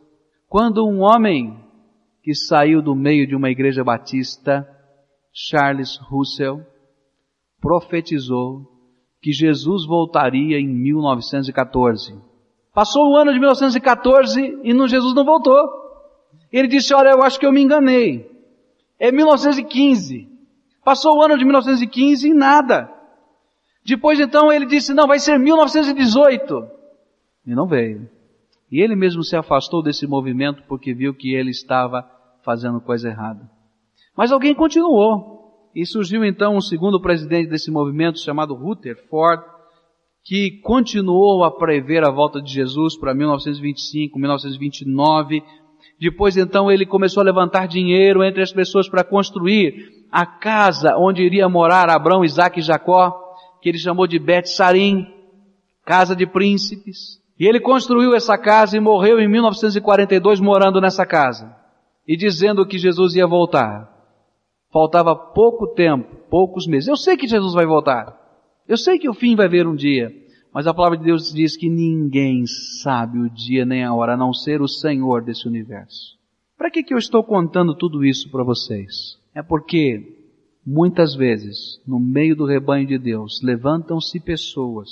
quando 0.50 0.88
um 0.88 1.02
homem 1.02 1.58
que 2.22 2.34
saiu 2.34 2.82
do 2.82 2.96
meio 2.96 3.28
de 3.28 3.36
uma 3.36 3.50
igreja 3.50 3.84
batista, 3.84 4.68
Charles 5.34 5.98
Russell, 6.10 6.62
profetizou 7.62 8.73
que 9.24 9.32
Jesus 9.32 9.88
voltaria 9.88 10.60
em 10.60 10.68
1914. 10.68 12.14
Passou 12.74 13.10
o 13.10 13.16
ano 13.16 13.32
de 13.32 13.40
1914 13.40 14.60
e 14.62 14.88
Jesus 14.90 15.16
não 15.16 15.24
voltou. 15.24 15.56
Ele 16.52 16.68
disse, 16.68 16.94
olha, 16.94 17.12
eu 17.12 17.24
acho 17.24 17.40
que 17.40 17.46
eu 17.46 17.52
me 17.54 17.62
enganei. 17.62 18.30
É 19.00 19.14
1915. 19.14 20.28
Passou 20.84 21.18
o 21.18 21.24
ano 21.24 21.38
de 21.38 21.46
1915 21.46 22.28
e 22.28 22.34
nada. 22.34 22.92
Depois 23.86 24.20
então 24.20 24.52
ele 24.52 24.66
disse, 24.66 24.94
não, 24.94 25.08
vai 25.08 25.20
ser 25.20 25.40
1918. 25.40 26.68
E 27.48 27.56
não 27.56 27.66
veio. 27.66 28.10
E 28.70 28.82
ele 28.82 28.96
mesmo 28.96 29.24
se 29.24 29.38
afastou 29.38 29.82
desse 29.82 30.06
movimento 30.06 30.64
porque 30.68 30.94
viu 30.94 31.14
que 31.14 31.34
ele 31.34 31.52
estava 31.52 32.06
fazendo 32.44 32.82
coisa 32.82 33.08
errada. 33.08 33.50
Mas 34.18 34.34
alguém 34.34 34.54
continuou. 34.54 35.33
E 35.76 35.86
surgiu 35.86 36.24
então 36.24 36.56
um 36.56 36.62
segundo 36.62 37.02
presidente 37.02 37.50
desse 37.50 37.72
movimento 37.72 38.20
chamado 38.20 38.54
Rutherford, 38.54 39.44
que 40.24 40.62
continuou 40.62 41.44
a 41.44 41.52
prever 41.52 42.06
a 42.06 42.12
volta 42.12 42.42
de 42.42 42.52
Jesus 42.52 42.98
para 42.98 43.14
1925, 43.14 44.18
1929. 44.18 45.44
Depois 46.00 46.38
então 46.38 46.72
ele 46.72 46.86
começou 46.86 47.22
a 47.22 47.26
levantar 47.26 47.68
dinheiro 47.68 48.24
entre 48.24 48.42
as 48.42 48.52
pessoas 48.52 48.88
para 48.88 49.04
construir 49.04 50.06
a 50.12 50.26
casa 50.26 50.96
onde 50.98 51.24
iria 51.24 51.50
morar 51.50 51.90
Abraão, 51.90 52.24
Isaac 52.24 52.60
e 52.60 52.64
Jacó, 52.64 53.12
que 53.62 53.70
ele 53.70 53.80
chamou 53.80 54.06
de 54.06 54.20
Bet 54.20 54.48
Sarim, 54.50 55.08
casa 55.86 56.16
de 56.16 56.28
príncipes. 56.28 57.22
E 57.40 57.48
ele 57.48 57.60
construiu 57.60 58.14
essa 58.14 58.38
casa 58.38 58.78
e 58.78 58.80
morreu 58.80 59.20
em 59.20 59.28
1942 59.28 60.40
morando 60.40 60.80
nessa 60.80 61.06
casa 61.06 61.56
e 62.08 62.16
dizendo 62.16 62.66
que 62.66 62.78
Jesus 62.78 63.16
ia 63.16 63.26
voltar. 63.26 63.93
Faltava 64.74 65.16
pouco 65.16 65.68
tempo, 65.68 66.16
poucos 66.32 66.66
meses. 66.66 66.88
Eu 66.88 66.98
sei 66.98 67.16
que 67.16 67.28
Jesus 67.28 67.54
vai 67.54 67.66
voltar. 67.66 68.20
Eu 68.68 68.76
sei 68.76 68.98
que 68.98 69.08
o 69.08 69.14
fim 69.14 69.36
vai 69.36 69.48
vir 69.48 69.68
um 69.68 69.76
dia. 69.76 70.12
Mas 70.52 70.66
a 70.66 70.74
palavra 70.74 70.98
de 70.98 71.04
Deus 71.04 71.32
diz 71.32 71.56
que 71.56 71.70
ninguém 71.70 72.46
sabe 72.82 73.20
o 73.20 73.30
dia 73.30 73.66
nem 73.66 73.84
a 73.84 73.94
hora, 73.94 74.14
a 74.14 74.18
não 74.18 74.34
ser 74.34 74.62
o 74.62 74.68
Senhor 74.68 75.24
desse 75.24 75.48
universo. 75.48 76.18
Para 76.58 76.72
que, 76.72 76.82
que 76.82 76.94
eu 76.94 76.98
estou 76.98 77.24
contando 77.24 77.76
tudo 77.76 78.04
isso 78.04 78.32
para 78.32 78.44
vocês? 78.44 79.18
É 79.36 79.44
porque 79.44 80.24
muitas 80.66 81.16
vezes, 81.16 81.82
no 81.88 82.00
meio 82.00 82.36
do 82.36 82.46
rebanho 82.46 82.88
de 82.88 82.98
Deus, 82.98 83.42
levantam-se 83.44 84.20
pessoas 84.20 84.90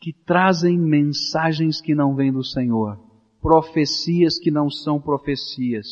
que 0.00 0.12
trazem 0.12 0.78
mensagens 0.78 1.80
que 1.80 1.94
não 1.94 2.14
vêm 2.14 2.32
do 2.32 2.44
Senhor, 2.44 2.98
profecias 3.40 4.38
que 4.38 4.50
não 4.50 4.68
são 4.68 5.00
profecias, 5.00 5.86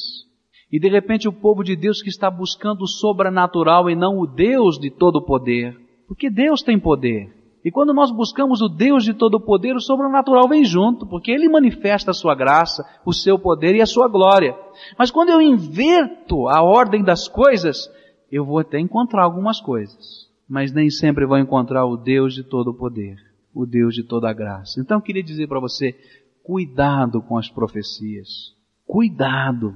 e 0.73 0.79
de 0.79 0.89
repente 0.89 1.29
o 1.29 1.33
povo 1.33 1.65
de 1.65 1.75
Deus 1.75 2.01
que 2.01 2.09
está 2.09 2.31
buscando 2.31 2.83
o 2.83 2.89
sobrenatural 2.89 3.91
e 3.91 3.97
não 3.97 4.19
o 4.19 4.27
Deus 4.27 4.79
de 4.79 4.91
todo 4.91 5.25
poder. 5.25 5.77
Porque 6.07 6.31
Deus 6.31 6.63
tem 6.63 6.79
poder. 6.79 7.33
E 7.65 7.71
quando 7.71 7.93
nós 7.93 8.11
buscamos 8.11 8.63
o 8.63 8.69
Deus 8.69 9.05
de 9.05 9.13
todo 9.13 9.41
poder, 9.41 9.75
o 9.75 9.81
sobrenatural 9.81 10.49
vem 10.49 10.65
junto, 10.65 11.07
porque 11.07 11.31
Ele 11.31 11.49
manifesta 11.49 12.11
a 12.11 12.15
sua 12.15 12.35
graça, 12.35 12.83
o 13.05 13.13
seu 13.13 13.39
poder 13.39 13.75
e 13.75 13.83
a 13.83 13.87
sua 13.87 14.09
glória. 14.09 14.57
Mas 14.99 15.11
quando 15.11 15.29
eu 15.29 15.43
inverto 15.43 16.49
a 16.49 16.63
ordem 16.63 17.03
das 17.03 17.29
coisas, 17.29 17.91
eu 18.33 18.47
vou 18.47 18.61
até 18.61 18.79
encontrar 18.79 19.25
algumas 19.25 19.61
coisas, 19.61 20.31
mas 20.49 20.73
nem 20.73 20.89
sempre 20.89 21.27
vou 21.27 21.37
encontrar 21.37 21.85
o 21.85 21.97
Deus 21.97 22.33
de 22.35 22.43
todo 22.43 22.73
poder, 22.73 23.17
o 23.55 23.67
Deus 23.67 23.95
de 23.95 24.05
toda 24.05 24.33
graça. 24.33 24.81
Então 24.81 24.97
eu 24.97 25.03
queria 25.03 25.23
dizer 25.23 25.47
para 25.47 25.61
você, 25.61 25.95
cuidado 26.43 27.21
com 27.21 27.37
as 27.37 27.51
profecias. 27.51 28.55
Cuidado 28.87 29.75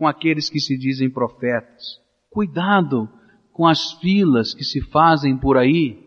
com 0.00 0.08
aqueles 0.08 0.48
que 0.48 0.58
se 0.58 0.78
dizem 0.78 1.10
profetas. 1.10 2.00
Cuidado 2.30 3.06
com 3.52 3.66
as 3.66 3.92
filas 4.00 4.54
que 4.54 4.64
se 4.64 4.80
fazem 4.80 5.36
por 5.36 5.58
aí 5.58 5.98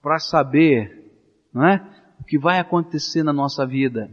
para 0.00 0.18
saber, 0.18 1.12
não 1.52 1.68
é? 1.68 1.86
O 2.18 2.24
que 2.24 2.38
vai 2.38 2.58
acontecer 2.58 3.22
na 3.22 3.34
nossa 3.34 3.66
vida. 3.66 4.10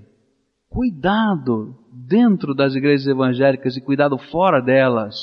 Cuidado 0.68 1.74
dentro 1.90 2.54
das 2.54 2.76
igrejas 2.76 3.08
evangélicas 3.08 3.78
e 3.78 3.82
cuidado 3.82 4.18
fora 4.18 4.62
delas. 4.62 5.16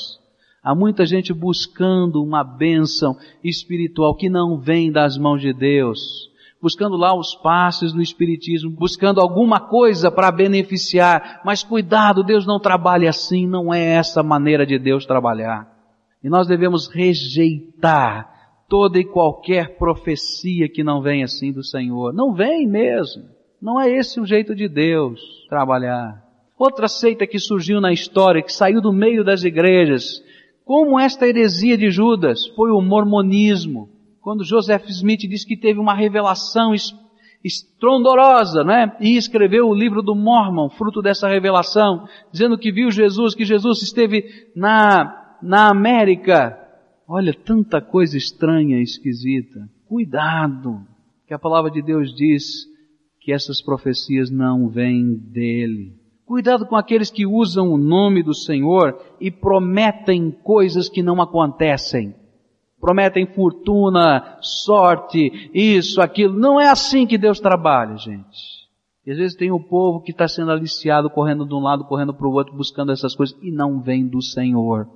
Há 0.63 0.73
muita 0.73 1.05
gente 1.05 1.31
buscando 1.31 2.23
uma 2.23 2.43
bênção 2.43 3.15
espiritual 3.43 4.15
que 4.15 4.31
não 4.31 4.59
vem 4.59 4.91
das 4.91 5.15
mãos 5.15 5.41
de 5.41 5.53
Deus 5.53 6.30
buscando 6.61 6.95
lá 6.95 7.17
os 7.17 7.33
passes 7.35 7.91
do 7.91 8.01
Espiritismo, 8.01 8.69
buscando 8.69 9.19
alguma 9.19 9.59
coisa 9.59 10.11
para 10.11 10.31
beneficiar. 10.31 11.41
Mas 11.43 11.63
cuidado, 11.63 12.23
Deus 12.23 12.45
não 12.45 12.59
trabalha 12.59 13.09
assim, 13.09 13.47
não 13.47 13.73
é 13.73 13.83
essa 13.83 14.21
maneira 14.21 14.65
de 14.65 14.77
Deus 14.77 15.05
trabalhar. 15.05 15.67
E 16.23 16.29
nós 16.29 16.47
devemos 16.47 16.87
rejeitar 16.87 18.29
toda 18.69 18.99
e 18.99 19.03
qualquer 19.03 19.77
profecia 19.77 20.69
que 20.69 20.83
não 20.83 21.01
vem 21.01 21.23
assim 21.23 21.51
do 21.51 21.63
Senhor. 21.63 22.13
Não 22.13 22.33
vem 22.33 22.67
mesmo. 22.67 23.23
Não 23.59 23.81
é 23.81 23.89
esse 23.89 24.19
o 24.19 24.25
jeito 24.25 24.55
de 24.55 24.67
Deus 24.67 25.19
trabalhar. 25.49 26.23
Outra 26.57 26.87
seita 26.87 27.25
que 27.25 27.39
surgiu 27.39 27.81
na 27.81 27.91
história, 27.91 28.41
que 28.41 28.53
saiu 28.53 28.79
do 28.79 28.93
meio 28.93 29.23
das 29.23 29.43
igrejas, 29.43 30.23
como 30.63 30.99
esta 30.99 31.27
heresia 31.27 31.75
de 31.75 31.89
Judas, 31.89 32.45
foi 32.55 32.69
o 32.71 32.81
mormonismo 32.81 33.89
quando 34.21 34.45
Joseph 34.45 34.87
Smith 34.89 35.21
diz 35.21 35.43
que 35.43 35.57
teve 35.57 35.79
uma 35.79 35.95
revelação 35.95 36.73
estrondorosa, 37.43 38.63
né? 38.63 38.95
E 38.99 39.17
escreveu 39.17 39.67
o 39.67 39.73
livro 39.73 40.03
do 40.03 40.15
Mormon, 40.15 40.69
fruto 40.69 41.01
dessa 41.01 41.27
revelação, 41.27 42.07
dizendo 42.31 42.57
que 42.57 42.71
viu 42.71 42.91
Jesus, 42.91 43.33
que 43.33 43.43
Jesus 43.43 43.81
esteve 43.81 44.49
na, 44.55 45.37
na 45.41 45.69
América. 45.69 46.57
Olha, 47.07 47.33
tanta 47.33 47.81
coisa 47.81 48.15
estranha 48.15 48.77
e 48.77 48.83
esquisita. 48.83 49.67
Cuidado, 49.87 50.81
que 51.27 51.33
a 51.33 51.39
palavra 51.39 51.71
de 51.71 51.81
Deus 51.81 52.13
diz 52.13 52.67
que 53.19 53.33
essas 53.33 53.61
profecias 53.61 54.29
não 54.29 54.69
vêm 54.69 55.15
dele. 55.15 55.95
Cuidado 56.25 56.65
com 56.65 56.75
aqueles 56.75 57.09
que 57.09 57.25
usam 57.25 57.73
o 57.73 57.77
nome 57.77 58.23
do 58.23 58.33
Senhor 58.33 58.97
e 59.19 59.29
prometem 59.29 60.31
coisas 60.31 60.87
que 60.87 61.03
não 61.03 61.21
acontecem 61.21 62.15
prometem 62.81 63.27
fortuna, 63.27 64.37
sorte, 64.41 65.51
isso, 65.53 66.01
aquilo. 66.01 66.37
Não 66.37 66.59
é 66.59 66.67
assim 66.67 67.05
que 67.05 67.17
Deus 67.17 67.39
trabalha, 67.39 67.95
gente. 67.95 68.61
E 69.05 69.11
às 69.11 69.17
vezes 69.17 69.37
tem 69.37 69.51
o 69.51 69.59
povo 69.59 70.01
que 70.01 70.11
está 70.11 70.27
sendo 70.27 70.51
aliciado, 70.51 71.09
correndo 71.09 71.45
de 71.45 71.53
um 71.53 71.59
lado, 71.59 71.85
correndo 71.85 72.13
para 72.13 72.27
o 72.27 72.33
outro, 72.33 72.55
buscando 72.55 72.91
essas 72.91 73.15
coisas, 73.15 73.37
e 73.41 73.51
não 73.51 73.79
vem 73.79 74.07
do 74.07 74.21
Senhor. 74.21 74.87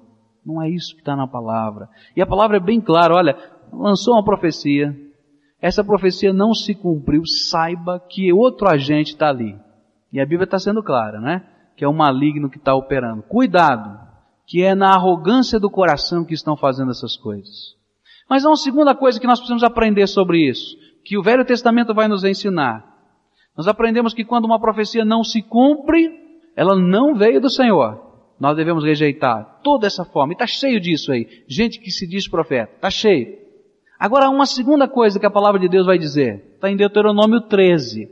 Não 0.46 0.62
é 0.62 0.70
isso 0.70 0.94
que 0.94 1.02
está 1.02 1.16
na 1.16 1.28
palavra. 1.28 1.88
E 2.16 2.22
a 2.22 2.28
palavra 2.28 2.58
é 2.58 2.60
bem 2.60 2.82
clara, 2.82 3.16
olha, 3.16 3.36
lançou 3.72 4.14
uma 4.14 4.24
profecia, 4.24 4.96
essa 5.60 5.84
profecia 5.84 6.32
não 6.32 6.54
se 6.54 6.76
cumpriu, 6.76 7.26
saiba 7.26 8.00
que 8.00 8.32
outro 8.32 8.70
agente 8.70 9.14
está 9.14 9.30
ali. 9.30 9.58
E 10.14 10.20
a 10.20 10.26
Bíblia 10.26 10.44
está 10.44 10.60
sendo 10.60 10.84
clara, 10.84 11.20
né? 11.20 11.44
Que 11.76 11.84
é 11.84 11.88
o 11.88 11.94
maligno 11.94 12.50
que 12.50 12.58
está 12.58 12.76
operando. 12.76 13.24
Cuidado, 13.24 14.05
que 14.46 14.62
é 14.62 14.76
na 14.76 14.94
arrogância 14.94 15.60
do 15.60 15.70
coração 15.70 16.24
que 16.24 16.34
estão 16.34 16.56
fazendo 16.56 16.92
essas 16.92 17.18
coisas. 17.18 17.76
Mas 18.30 18.46
há 18.46 18.50
uma 18.50 18.56
segunda 18.56 18.96
coisa 18.96 19.20
que 19.20 19.28
nós 19.28 19.40
precisamos 19.40 19.64
aprender 19.64 20.08
sobre 20.08 20.48
isso, 20.50 20.78
que 21.04 21.18
o 21.18 21.24
Velho 21.24 21.46
Testamento 21.46 21.94
vai 21.94 22.08
nos 22.08 22.24
ensinar. 22.24 22.86
Nós 23.56 23.68
aprendemos 23.68 24.14
que 24.14 24.26
quando 24.26 24.46
uma 24.46 24.60
profecia 24.60 25.06
não 25.06 25.24
se 25.24 25.42
cumpre, 25.42 26.12
ela 26.56 26.76
não 26.76 27.16
veio 27.16 27.40
do 27.40 27.50
Senhor. 27.50 28.04
Nós 28.40 28.58
devemos 28.58 28.84
rejeitar 28.84 29.62
toda 29.64 29.88
essa 29.88 30.04
forma. 30.04 30.34
E 30.34 30.36
está 30.36 30.46
cheio 30.46 30.80
disso 30.80 31.12
aí. 31.12 31.44
Gente 31.48 31.80
que 31.80 31.90
se 31.90 32.06
diz 32.06 32.28
profeta. 32.28 32.74
Está 32.76 32.90
cheio. 32.90 33.38
Agora, 33.98 34.30
uma 34.30 34.46
segunda 34.46 34.88
coisa 34.88 35.20
que 35.20 35.26
a 35.26 35.32
palavra 35.32 35.60
de 35.60 35.70
Deus 35.70 35.86
vai 35.86 35.98
dizer. 35.98 36.44
Está 36.56 36.70
em 36.70 36.76
Deuteronômio 36.76 37.42
13. 37.42 38.10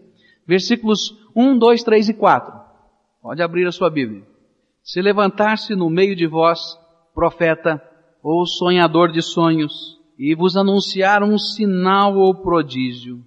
Versículos 0.47 1.17
1, 1.35 1.57
2, 1.57 1.83
3 1.83 2.09
e 2.09 2.13
4. 2.13 2.53
Pode 3.21 3.41
abrir 3.41 3.67
a 3.67 3.71
sua 3.71 3.89
Bíblia. 3.89 4.23
Se 4.83 5.01
levantar-se 5.01 5.73
no 5.75 5.89
meio 5.89 6.13
de 6.13 6.27
vós, 6.27 6.77
profeta 7.15 7.81
ou 8.21 8.45
sonhador 8.45 9.11
de 9.11 9.21
sonhos, 9.21 9.97
e 10.19 10.35
vos 10.35 10.57
anunciar 10.57 11.23
um 11.23 11.37
sinal 11.37 12.17
ou 12.17 12.35
prodígio, 12.35 13.23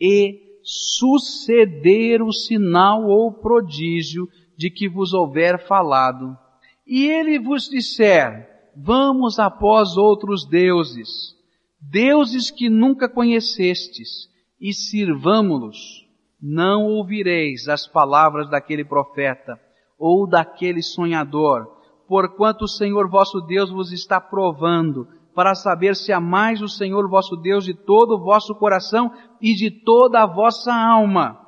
e 0.00 0.58
suceder 0.62 2.20
o 2.22 2.32
sinal 2.32 3.04
ou 3.04 3.32
prodígio 3.32 4.28
de 4.56 4.68
que 4.68 4.88
vos 4.88 5.14
houver 5.14 5.64
falado, 5.66 6.36
e 6.84 7.06
ele 7.06 7.38
vos 7.38 7.68
disser, 7.68 8.72
vamos 8.76 9.38
após 9.38 9.96
outros 9.96 10.44
deuses, 10.44 11.36
deuses 11.80 12.50
que 12.50 12.68
nunca 12.68 13.08
conhecestes, 13.08 14.28
e 14.60 14.72
sirvamo-los, 14.72 16.04
não 16.42 16.86
ouvireis 16.86 17.68
as 17.68 17.86
palavras 17.86 18.50
daquele 18.50 18.84
profeta, 18.84 19.60
ou 19.98 20.28
daquele 20.28 20.82
sonhador, 20.82 21.66
porquanto 22.08 22.62
o 22.62 22.68
Senhor 22.68 23.08
vosso 23.08 23.40
Deus 23.40 23.70
vos 23.70 23.92
está 23.92 24.20
provando, 24.20 25.08
para 25.34 25.54
saber 25.54 25.94
se 25.94 26.12
amais 26.12 26.62
o 26.62 26.68
Senhor 26.68 27.08
vosso 27.08 27.36
Deus 27.36 27.64
de 27.64 27.74
todo 27.74 28.14
o 28.14 28.24
vosso 28.24 28.54
coração 28.54 29.12
e 29.40 29.54
de 29.54 29.70
toda 29.70 30.22
a 30.22 30.26
vossa 30.26 30.72
alma. 30.72 31.38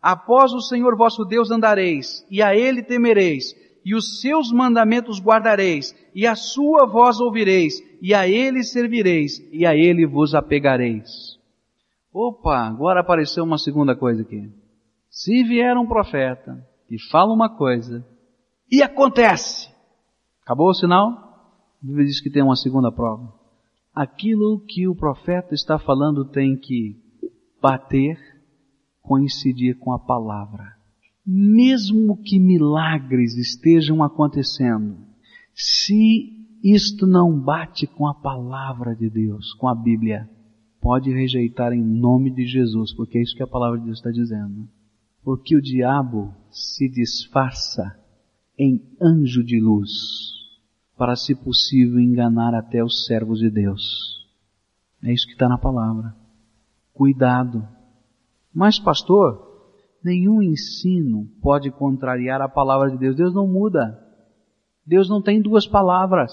Após 0.00 0.52
o 0.52 0.60
Senhor 0.60 0.96
vosso 0.96 1.24
Deus 1.24 1.50
andareis, 1.50 2.24
e 2.30 2.42
a 2.42 2.54
Ele 2.54 2.82
temereis, 2.82 3.54
e 3.84 3.94
os 3.96 4.20
seus 4.20 4.52
mandamentos 4.52 5.20
guardareis, 5.20 5.92
e 6.14 6.26
a 6.26 6.36
sua 6.36 6.86
voz 6.86 7.20
ouvireis, 7.20 7.74
e 8.00 8.14
a 8.14 8.28
Ele 8.28 8.62
servireis, 8.62 9.38
e 9.52 9.66
a 9.66 9.74
Ele 9.74 10.06
vos 10.06 10.34
apegareis. 10.34 11.38
Opa, 12.12 12.58
agora 12.66 13.00
apareceu 13.00 13.42
uma 13.42 13.58
segunda 13.58 13.96
coisa 13.96 14.22
aqui. 14.22 14.50
Se 15.10 15.42
vier 15.42 15.76
um 15.76 15.86
profeta, 15.86 16.64
e 16.92 17.10
fala 17.10 17.32
uma 17.32 17.48
coisa 17.48 18.06
E 18.70 18.82
acontece. 18.82 19.68
Acabou 20.42 20.68
o 20.68 20.74
sinal? 20.74 21.08
A 21.82 21.86
Bíblia 21.86 22.06
diz 22.06 22.20
que 22.20 22.30
tem 22.30 22.42
uma 22.42 22.56
segunda 22.56 22.92
prova. 22.92 23.32
Aquilo 23.94 24.60
que 24.66 24.86
o 24.86 24.94
profeta 24.94 25.54
está 25.54 25.78
falando 25.78 26.24
tem 26.24 26.56
que 26.56 26.96
bater, 27.60 28.18
coincidir 29.02 29.78
com 29.78 29.92
a 29.92 29.98
palavra. 29.98 30.76
Mesmo 31.24 32.16
que 32.16 32.38
milagres 32.38 33.36
estejam 33.36 34.02
acontecendo, 34.02 34.98
se 35.54 36.32
isto 36.62 37.06
não 37.06 37.38
bate 37.38 37.86
com 37.86 38.06
a 38.06 38.14
palavra 38.14 38.94
de 38.94 39.08
Deus, 39.08 39.52
com 39.54 39.68
a 39.68 39.74
Bíblia, 39.74 40.28
pode 40.80 41.12
rejeitar 41.12 41.72
em 41.72 41.82
nome 41.82 42.30
de 42.30 42.46
Jesus, 42.46 42.94
porque 42.94 43.18
é 43.18 43.22
isso 43.22 43.36
que 43.36 43.42
a 43.42 43.46
palavra 43.46 43.78
de 43.78 43.84
Deus 43.84 43.98
está 43.98 44.10
dizendo. 44.10 44.68
Porque 45.22 45.56
o 45.56 45.62
diabo 45.62 46.34
se 46.52 46.88
disfarça 46.88 47.98
em 48.58 48.80
anjo 49.00 49.42
de 49.42 49.60
luz, 49.60 49.90
para, 50.96 51.16
se 51.16 51.34
possível, 51.34 51.98
enganar 51.98 52.54
até 52.54 52.84
os 52.84 53.06
servos 53.06 53.40
de 53.40 53.50
Deus. 53.50 53.82
É 55.02 55.12
isso 55.12 55.26
que 55.26 55.32
está 55.32 55.48
na 55.48 55.58
palavra. 55.58 56.14
Cuidado. 56.92 57.66
Mas, 58.54 58.78
pastor, 58.78 59.50
nenhum 60.04 60.42
ensino 60.42 61.26
pode 61.40 61.70
contrariar 61.70 62.40
a 62.40 62.48
palavra 62.48 62.90
de 62.90 62.98
Deus. 62.98 63.16
Deus 63.16 63.34
não 63.34 63.48
muda. 63.48 63.98
Deus 64.86 65.08
não 65.08 65.22
tem 65.22 65.40
duas 65.40 65.66
palavras. 65.66 66.32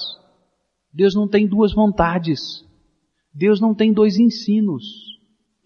Deus 0.93 1.15
não 1.15 1.27
tem 1.27 1.47
duas 1.47 1.73
vontades. 1.73 2.63
Deus 3.33 3.59
não 3.59 3.73
tem 3.73 3.93
dois 3.93 4.17
ensinos. 4.17 5.18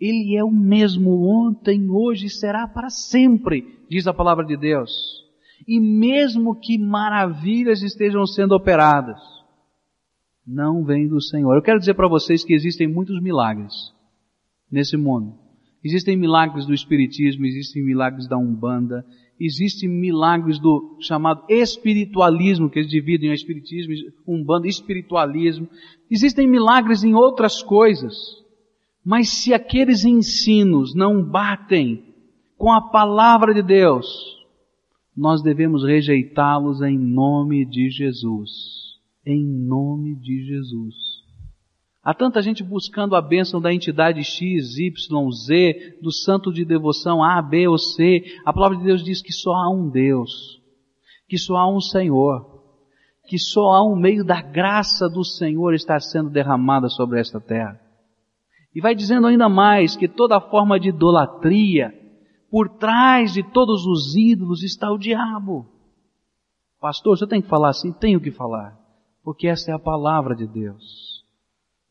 Ele 0.04 0.36
é 0.36 0.44
o 0.44 0.52
mesmo 0.52 1.26
ontem, 1.26 1.90
hoje 1.90 2.26
e 2.26 2.30
será 2.30 2.68
para 2.68 2.90
sempre, 2.90 3.80
diz 3.90 4.06
a 4.06 4.14
palavra 4.14 4.44
de 4.44 4.58
Deus. 4.58 4.92
E 5.66 5.80
mesmo 5.80 6.60
que 6.60 6.78
maravilhas 6.78 7.82
estejam 7.82 8.28
sendo 8.28 8.54
operadas, 8.54 9.22
não 10.46 10.84
vem 10.84 11.08
do 11.08 11.22
Senhor. 11.22 11.56
Eu 11.56 11.62
quero 11.62 11.80
dizer 11.80 11.94
para 11.94 12.10
vocês 12.10 12.44
que 12.44 12.54
existem 12.54 12.86
muitos 12.86 13.22
milagres 13.22 13.94
nesse 14.70 14.98
mundo. 14.98 15.40
Existem 15.82 16.18
milagres 16.18 16.66
do 16.66 16.74
Espiritismo, 16.74 17.46
existem 17.46 17.82
milagres 17.82 18.28
da 18.28 18.38
Umbanda, 18.38 19.06
existem 19.40 19.88
milagres 19.88 20.60
do 20.60 20.98
chamado 21.00 21.46
espiritualismo, 21.48 22.70
que 22.70 22.80
eles 22.80 22.92
dividem 22.92 23.30
o 23.30 23.34
espiritismo, 23.34 23.94
umbanda, 24.28 24.68
espiritualismo. 24.68 25.66
Existem 26.12 26.46
milagres 26.46 27.06
em 27.06 27.14
outras 27.14 27.64
coisas. 27.64 28.43
Mas 29.04 29.30
se 29.30 29.54
aqueles 29.54 30.06
ensinos 30.06 30.96
não 30.96 31.24
batem 31.24 32.14
com 32.58 32.72
a 32.72 32.90
palavra 32.90 33.54
de 33.54 33.62
Deus, 33.62 34.08
nós 35.16 35.42
devemos 35.42 35.84
rejeitá-los 35.84 36.82
em 36.82 36.98
nome 36.98 37.66
de 37.66 37.90
Jesus. 37.90 38.50
Em 39.26 39.46
nome 39.46 40.16
de 40.16 40.46
Jesus. 40.46 40.96
Há 42.04 42.14
tanta 42.14 42.42
gente 42.42 42.64
buscando 42.64 43.16
a 43.16 43.22
bênção 43.22 43.62
da 43.62 43.74
entidade 43.74 44.24
X, 44.24 44.78
Y, 44.78 45.32
Z, 45.32 46.00
do 46.02 46.12
santo 46.12 46.52
de 46.52 46.66
devoção 46.66 47.24
A, 47.24 47.42
B 47.42 47.68
ou 47.68 47.78
C. 47.78 48.24
A 48.46 48.52
palavra 48.52 48.78
de 48.78 48.84
Deus 48.84 49.04
diz 49.04 49.22
que 49.22 49.32
só 49.32 49.52
há 49.52 49.70
um 49.70 49.90
Deus, 49.90 50.62
que 51.30 51.38
só 51.38 51.56
há 51.56 51.74
um 51.74 51.80
Senhor, 51.80 52.62
que 53.28 53.40
só 53.40 53.68
há 53.74 53.86
um 53.86 53.96
meio 53.96 54.26
da 54.26 54.42
graça 54.42 55.08
do 55.08 55.24
Senhor 55.24 55.74
estar 55.74 56.02
sendo 56.02 56.30
derramada 56.30 56.90
sobre 56.90 57.22
esta 57.22 57.40
terra. 57.40 57.80
E 58.76 58.82
vai 58.82 58.96
dizendo 58.96 59.28
ainda 59.28 59.48
mais 59.48 59.96
que 59.96 60.08
toda 60.08 60.42
forma 60.42 60.80
de 60.80 60.90
idolatria, 60.90 61.94
por 62.50 62.70
trás 62.70 63.34
de 63.34 63.44
todos 63.44 63.86
os 63.86 64.16
ídolos 64.16 64.64
está 64.64 64.92
o 64.92 64.98
diabo. 64.98 65.68
Pastor, 66.80 67.18
você 67.18 67.28
tem 67.28 67.42
que 67.42 67.48
falar 67.48 67.70
assim? 67.70 67.94
Tenho 67.94 68.20
que 68.20 68.32
falar, 68.32 68.78
porque 69.24 69.48
essa 69.48 69.72
é 69.72 69.74
a 69.74 69.80
palavra 69.80 70.36
de 70.36 70.48
Deus. 70.48 71.24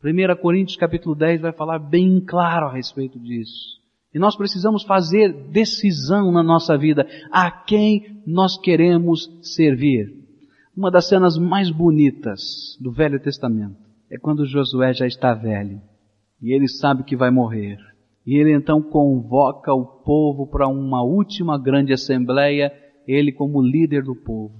1 0.04 0.40
Coríntios 0.40 0.76
capítulo 0.76 1.14
10 1.14 1.42
vai 1.42 1.52
falar 1.52 1.78
bem 1.78 2.20
claro 2.20 2.66
a 2.66 2.72
respeito 2.72 3.18
disso. 3.20 3.80
E 4.12 4.18
nós 4.18 4.36
precisamos 4.36 4.82
fazer 4.82 5.32
decisão 5.50 6.32
na 6.32 6.42
nossa 6.42 6.76
vida 6.76 7.06
a 7.30 7.50
quem 7.50 8.22
nós 8.26 8.58
queremos 8.58 9.30
servir. 9.40 10.12
Uma 10.76 10.90
das 10.90 11.08
cenas 11.08 11.38
mais 11.38 11.70
bonitas 11.70 12.76
do 12.80 12.90
Velho 12.90 13.20
Testamento 13.20 13.78
é 14.10 14.18
quando 14.18 14.44
Josué 14.44 14.92
já 14.92 15.06
está 15.06 15.32
velho 15.32 15.80
e 16.42 16.52
ele 16.52 16.66
sabe 16.66 17.04
que 17.04 17.16
vai 17.16 17.30
morrer. 17.30 17.78
E 18.26 18.36
ele 18.36 18.52
então 18.52 18.82
convoca 18.82 19.72
o 19.72 19.84
povo 20.02 20.46
para 20.46 20.66
uma 20.66 21.02
última 21.02 21.58
grande 21.58 21.92
assembleia, 21.92 22.72
ele 23.06 23.32
como 23.32 23.62
líder 23.62 24.02
do 24.02 24.16
povo. 24.16 24.54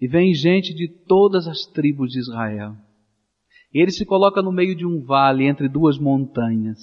E 0.00 0.08
vem 0.08 0.34
gente 0.34 0.74
de 0.74 0.88
todas 0.88 1.46
as 1.46 1.64
tribos 1.66 2.10
de 2.10 2.18
Israel. 2.18 2.74
E 3.72 3.80
ele 3.80 3.92
se 3.92 4.04
coloca 4.04 4.42
no 4.42 4.52
meio 4.52 4.74
de 4.74 4.84
um 4.84 5.00
vale 5.02 5.46
entre 5.46 5.68
duas 5.68 5.98
montanhas. 5.98 6.78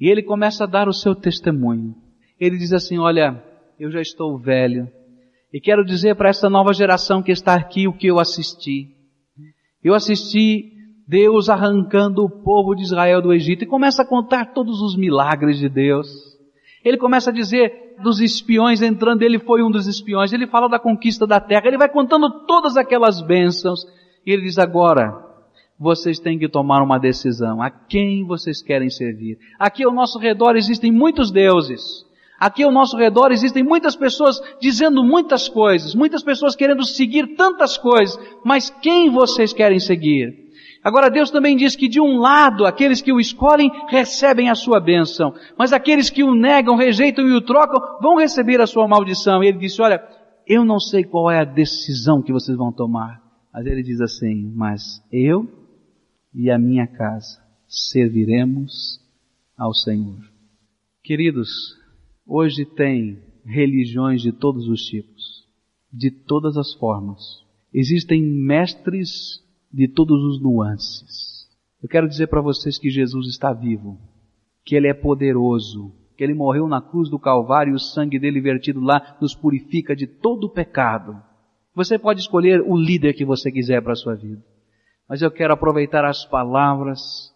E 0.00 0.08
ele 0.08 0.22
começa 0.22 0.64
a 0.64 0.66
dar 0.66 0.88
o 0.88 0.92
seu 0.92 1.14
testemunho. 1.14 1.94
Ele 2.38 2.58
diz 2.58 2.72
assim: 2.72 2.98
Olha, 2.98 3.42
eu 3.78 3.90
já 3.90 4.00
estou 4.00 4.38
velho. 4.38 4.90
E 5.52 5.60
quero 5.60 5.84
dizer 5.84 6.16
para 6.16 6.28
essa 6.28 6.50
nova 6.50 6.74
geração 6.74 7.22
que 7.22 7.32
está 7.32 7.54
aqui 7.54 7.88
o 7.88 7.92
que 7.92 8.08
eu 8.08 8.18
assisti. 8.18 8.94
Eu 9.82 9.94
assisti 9.94 10.75
Deus 11.06 11.48
arrancando 11.48 12.24
o 12.24 12.30
povo 12.30 12.74
de 12.74 12.82
Israel 12.82 13.22
do 13.22 13.32
Egito 13.32 13.62
e 13.62 13.66
começa 13.66 14.02
a 14.02 14.06
contar 14.06 14.46
todos 14.46 14.80
os 14.80 14.96
milagres 14.96 15.58
de 15.58 15.68
Deus. 15.68 16.08
Ele 16.84 16.96
começa 16.96 17.30
a 17.30 17.32
dizer 17.32 17.94
dos 18.02 18.20
espiões 18.20 18.82
entrando, 18.82 19.22
ele 19.22 19.38
foi 19.38 19.62
um 19.62 19.70
dos 19.70 19.86
espiões. 19.86 20.32
Ele 20.32 20.46
fala 20.46 20.68
da 20.68 20.78
conquista 20.78 21.26
da 21.26 21.40
terra. 21.40 21.66
Ele 21.66 21.78
vai 21.78 21.88
contando 21.88 22.46
todas 22.46 22.76
aquelas 22.76 23.20
bênçãos. 23.20 23.86
E 24.24 24.32
ele 24.32 24.42
diz 24.42 24.58
agora, 24.58 25.14
vocês 25.78 26.18
têm 26.18 26.38
que 26.38 26.48
tomar 26.48 26.82
uma 26.82 26.98
decisão. 26.98 27.62
A 27.62 27.70
quem 27.70 28.24
vocês 28.24 28.62
querem 28.62 28.90
servir? 28.90 29.38
Aqui 29.58 29.84
ao 29.84 29.92
nosso 29.92 30.18
redor 30.18 30.56
existem 30.56 30.90
muitos 30.92 31.30
deuses. 31.30 32.04
Aqui 32.38 32.62
ao 32.62 32.72
nosso 32.72 32.96
redor 32.96 33.32
existem 33.32 33.62
muitas 33.62 33.96
pessoas 33.96 34.40
dizendo 34.60 35.02
muitas 35.02 35.48
coisas, 35.48 35.94
muitas 35.94 36.22
pessoas 36.22 36.54
querendo 36.54 36.84
seguir 36.84 37.34
tantas 37.34 37.78
coisas, 37.78 38.18
mas 38.44 38.68
quem 38.68 39.08
vocês 39.08 39.54
querem 39.54 39.78
seguir? 39.78 40.45
Agora 40.82 41.10
Deus 41.10 41.30
também 41.30 41.56
diz 41.56 41.74
que 41.74 41.88
de 41.88 42.00
um 42.00 42.18
lado, 42.18 42.64
aqueles 42.64 43.00
que 43.00 43.12
o 43.12 43.20
escolhem 43.20 43.70
recebem 43.88 44.48
a 44.48 44.54
sua 44.54 44.80
bênção, 44.80 45.34
mas 45.58 45.72
aqueles 45.72 46.10
que 46.10 46.22
o 46.22 46.34
negam, 46.34 46.76
rejeitam 46.76 47.26
e 47.26 47.32
o 47.32 47.40
trocam, 47.40 47.80
vão 48.00 48.16
receber 48.16 48.60
a 48.60 48.66
sua 48.66 48.86
maldição. 48.86 49.42
E 49.42 49.48
ele 49.48 49.58
disse, 49.58 49.82
olha, 49.82 50.00
eu 50.46 50.64
não 50.64 50.78
sei 50.78 51.02
qual 51.04 51.30
é 51.30 51.40
a 51.40 51.44
decisão 51.44 52.22
que 52.22 52.32
vocês 52.32 52.56
vão 52.56 52.72
tomar. 52.72 53.20
Mas 53.52 53.66
ele 53.66 53.82
diz 53.82 54.00
assim, 54.00 54.52
mas 54.54 55.02
eu 55.10 55.48
e 56.34 56.50
a 56.50 56.58
minha 56.58 56.86
casa 56.86 57.40
serviremos 57.66 59.00
ao 59.56 59.72
Senhor. 59.72 60.18
Queridos, 61.02 61.48
hoje 62.26 62.64
tem 62.64 63.18
religiões 63.44 64.20
de 64.20 64.32
todos 64.32 64.68
os 64.68 64.82
tipos, 64.82 65.46
de 65.92 66.10
todas 66.10 66.56
as 66.56 66.74
formas. 66.74 67.20
Existem 67.72 68.22
mestres 68.22 69.42
de 69.72 69.88
todos 69.88 70.22
os 70.24 70.40
nuances. 70.40 71.46
Eu 71.82 71.88
quero 71.88 72.08
dizer 72.08 72.26
para 72.28 72.40
vocês 72.40 72.78
que 72.78 72.90
Jesus 72.90 73.28
está 73.28 73.52
vivo, 73.52 73.98
que 74.64 74.74
Ele 74.74 74.88
é 74.88 74.94
poderoso, 74.94 75.92
que 76.16 76.24
Ele 76.24 76.34
morreu 76.34 76.66
na 76.66 76.80
cruz 76.80 77.08
do 77.10 77.18
Calvário 77.18 77.72
e 77.72 77.76
o 77.76 77.78
sangue 77.78 78.18
dele 78.18 78.40
vertido 78.40 78.80
lá 78.80 79.16
nos 79.20 79.34
purifica 79.34 79.94
de 79.94 80.06
todo 80.06 80.44
o 80.44 80.52
pecado. 80.52 81.20
Você 81.74 81.98
pode 81.98 82.20
escolher 82.20 82.62
o 82.62 82.76
líder 82.76 83.12
que 83.12 83.24
você 83.24 83.52
quiser 83.52 83.82
para 83.82 83.92
a 83.92 83.96
sua 83.96 84.14
vida. 84.14 84.42
Mas 85.08 85.22
eu 85.22 85.30
quero 85.30 85.52
aproveitar 85.52 86.04
as 86.04 86.24
palavras 86.24 87.32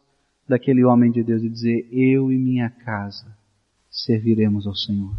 daquele 0.48 0.84
homem 0.84 1.10
de 1.10 1.22
Deus 1.22 1.42
e 1.42 1.48
dizer: 1.48 1.88
Eu 1.92 2.32
e 2.32 2.38
minha 2.38 2.70
casa 2.70 3.36
serviremos 3.88 4.66
ao 4.66 4.74
Senhor. 4.74 5.14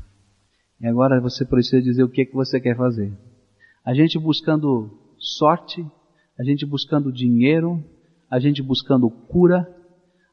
E 0.81 0.87
agora 0.87 1.21
você 1.21 1.45
precisa 1.45 1.81
dizer 1.81 2.03
o 2.03 2.09
que 2.09 2.21
é 2.21 2.25
que 2.25 2.33
você 2.33 2.59
quer 2.59 2.75
fazer. 2.75 3.13
A 3.85 3.93
gente 3.93 4.17
buscando 4.17 4.89
sorte, 5.17 5.85
a 6.41 6.43
gente 6.43 6.65
buscando 6.65 7.13
dinheiro, 7.13 7.85
a 8.27 8.39
gente 8.39 8.63
buscando 8.63 9.07
cura, 9.11 9.63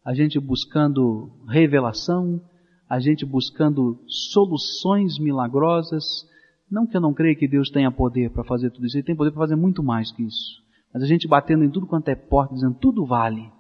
a 0.03 0.15
gente 0.15 0.41
buscando 0.41 1.31
revelação, 1.47 2.41
a 2.89 2.99
gente 2.99 3.27
buscando 3.27 4.03
soluções 4.07 5.19
milagrosas. 5.19 6.27
Não 6.71 6.87
que 6.87 6.97
eu 6.97 7.01
não 7.03 7.13
creia 7.13 7.37
que 7.37 7.47
Deus 7.47 7.69
tenha 7.69 7.93
poder 7.93 8.31
para 8.31 8.43
fazer 8.43 8.71
tudo 8.71 8.87
isso, 8.87 8.97
Ele 8.97 9.05
tem 9.05 9.15
poder 9.15 9.33
para 9.33 9.43
fazer 9.43 9.57
muito 9.57 9.83
mais 9.83 10.11
que 10.11 10.23
isso. 10.23 10.63
Mas 10.95 11.03
a 11.03 11.07
gente 11.07 11.29
batendo 11.29 11.63
em 11.63 11.71
tudo 11.71 11.87
quanto 11.87 12.09
é 12.09 12.17
porta, 12.17 12.55
dizendo 12.55 12.79
tudo 12.81 13.05
vale. 13.05 13.53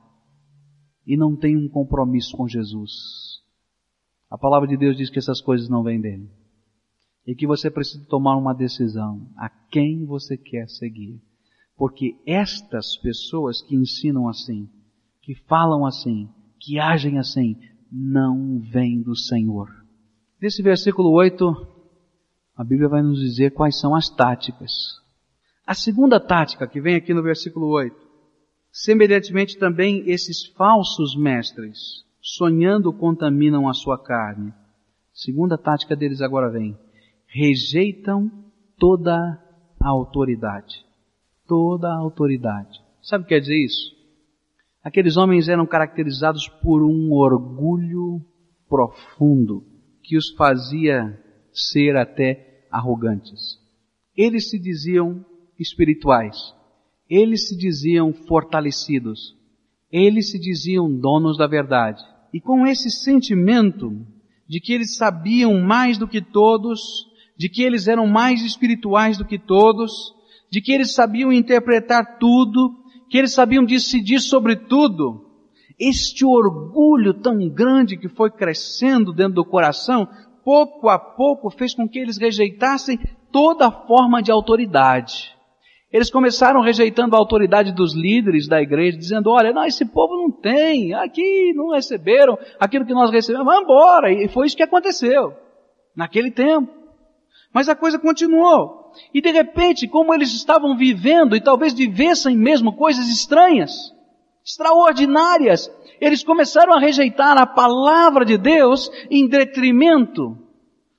E 1.07 1.19
não 1.19 1.37
tem 1.37 1.55
um 1.55 1.69
compromisso 1.69 2.35
com 2.35 2.49
Jesus. 2.49 2.93
A 4.31 4.39
palavra 4.39 4.67
de 4.67 4.79
Deus 4.79 4.97
diz 4.97 5.11
que 5.11 5.19
essas 5.19 5.43
coisas 5.43 5.69
não 5.69 5.83
vêm 5.83 6.01
dele. 6.01 6.31
E 7.27 7.35
que 7.35 7.47
você 7.47 7.71
precisa 7.71 8.07
tomar 8.07 8.39
uma 8.39 8.55
decisão. 8.55 9.29
A 9.37 9.51
quem 9.51 10.07
você 10.07 10.35
quer 10.35 10.67
seguir. 10.67 11.28
Porque 11.79 12.21
estas 12.27 12.97
pessoas 12.97 13.63
que 13.63 13.77
ensinam 13.77 14.29
assim, 14.29 14.69
que 15.23 15.37
falam 15.47 15.87
assim, 15.87 16.29
que 16.59 16.77
agem 16.81 17.19
assim, 17.19 17.57
não 17.91 18.59
vêm 18.59 19.01
do 19.01 19.17
Senhor. 19.17 19.69
Nesse 20.43 20.61
versículo 20.61 21.13
8, 21.13 21.45
a 22.57 22.65
Bíblia 22.65 22.89
vai 22.89 23.01
nos 23.01 23.21
dizer 23.21 23.53
quais 23.53 23.79
são 23.79 23.95
as 23.95 24.11
táticas 24.11 24.73
A 25.65 25.75
segunda 25.75 26.19
tática 26.19 26.67
que 26.67 26.81
vem 26.81 26.97
aqui 26.97 27.15
no 27.15 27.23
versículo 27.23 27.69
8. 27.69 27.95
Semelhantemente 28.73 29.57
também 29.57 30.03
esses 30.11 30.47
falsos 30.57 31.17
mestres, 31.17 31.79
sonhando 32.21 32.93
contaminam 32.93 33.69
a 33.69 33.73
sua 33.73 34.03
carne. 34.03 34.53
Segunda 35.13 35.57
tática 35.57 35.95
deles 35.95 36.21
agora 36.21 36.51
vem. 36.51 36.77
Rejeitam 37.27 38.31
toda 38.79 39.15
a 39.81 39.89
autoridade. 39.89 40.88
Toda 41.49 41.89
a 41.89 41.97
autoridade. 41.97 42.79
Sabe 43.03 43.25
o 43.25 43.27
que 43.27 43.35
quer 43.35 43.41
dizer 43.41 43.57
isso? 43.57 43.97
Aqueles 44.85 45.17
homens 45.17 45.49
eram 45.49 45.67
caracterizados 45.67 46.47
por 46.63 46.83
um 46.83 47.11
orgulho 47.13 48.21
profundo 48.69 49.65
que 50.03 50.17
os 50.17 50.31
fazia 50.37 51.19
ser 51.53 51.97
até 51.97 52.67
arrogantes. 52.71 53.59
Eles 54.17 54.51
se 54.51 54.59
diziam 54.59 55.25
espirituais. 55.59 56.37
Eles 57.09 57.49
se 57.49 57.57
diziam 57.57 58.13
fortalecidos. 58.13 59.35
Eles 59.91 60.31
se 60.31 60.39
diziam 60.39 60.91
donos 60.91 61.39
da 61.39 61.47
verdade. 61.47 62.03
E 62.33 62.41
com 62.41 62.67
esse 62.67 62.91
sentimento 62.91 64.07
de 64.47 64.61
que 64.61 64.73
eles 64.73 64.97
sabiam 64.97 65.61
mais 65.61 65.97
do 65.97 66.07
que 66.07 66.21
todos, 66.21 66.81
de 67.37 67.49
que 67.49 67.63
eles 67.63 67.89
eram 67.89 68.07
mais 68.07 68.43
espirituais 68.43 69.17
do 69.17 69.25
que 69.25 69.39
todos, 69.39 70.15
de 70.51 70.61
que 70.61 70.73
eles 70.73 70.95
sabiam 70.95 71.33
interpretar 71.33 72.19
tudo, 72.19 72.75
que 73.09 73.19
eles 73.19 73.33
sabiam 73.33 73.65
decidir 73.65 74.21
sobre 74.21 74.57
tudo, 74.57 75.27
este 75.79 76.25
orgulho 76.25 77.15
tão 77.15 77.49
grande 77.49 77.97
que 77.97 78.09
foi 78.09 78.31
crescendo 78.31 79.13
dentro 79.13 79.35
do 79.35 79.45
coração, 79.45 80.09
pouco 80.45 80.89
a 80.89 80.99
pouco 80.99 81.51
fez 81.51 81.75
com 81.75 81.89
que 81.89 81.99
eles 81.99 82.19
rejeitassem 82.19 82.99
toda 83.31 83.71
forma 83.71 84.23
de 84.23 84.33
autoridade. 84.33 85.37
Eles 85.91 86.11
começaram 86.11 86.61
rejeitando 86.61 87.15
a 87.15 87.19
autoridade 87.19 87.73
dos 87.73 87.95
líderes 87.95 88.47
da 88.47 88.61
igreja, 88.61 88.99
dizendo, 88.99 89.31
olha, 89.31 89.53
não, 89.53 89.65
esse 89.65 89.87
povo 89.87 90.15
não 90.17 90.31
tem, 90.31 90.93
aqui 90.93 91.53
não 91.55 91.71
receberam 91.71 92.37
aquilo 92.61 92.85
que 92.85 92.93
nós 92.93 93.11
recebemos, 93.11 93.47
vamos 93.47 93.63
embora. 93.63 94.13
E 94.13 94.29
foi 94.29 94.47
isso 94.47 94.57
que 94.57 94.63
aconteceu, 94.63 95.33
naquele 95.97 96.31
tempo. 96.31 96.71
Mas 97.55 97.71
a 97.71 97.75
coisa 97.75 97.99
continuou. 97.99 98.78
E 99.13 99.21
de 99.21 99.31
repente, 99.31 99.89
como 99.89 100.15
eles 100.15 100.33
estavam 100.35 100.77
vivendo 100.77 101.37
e 101.37 101.41
talvez 101.41 101.73
vivessem 101.73 102.37
mesmo 102.37 102.73
coisas 102.75 103.09
estranhas, 103.09 103.95
extraordinárias, 104.45 105.71
eles 106.01 106.23
começaram 106.23 106.73
a 106.73 106.81
rejeitar 106.81 107.37
a 107.37 107.47
palavra 107.47 108.25
de 108.25 108.39
Deus 108.39 108.91
em 109.11 109.29
detrimento 109.29 110.37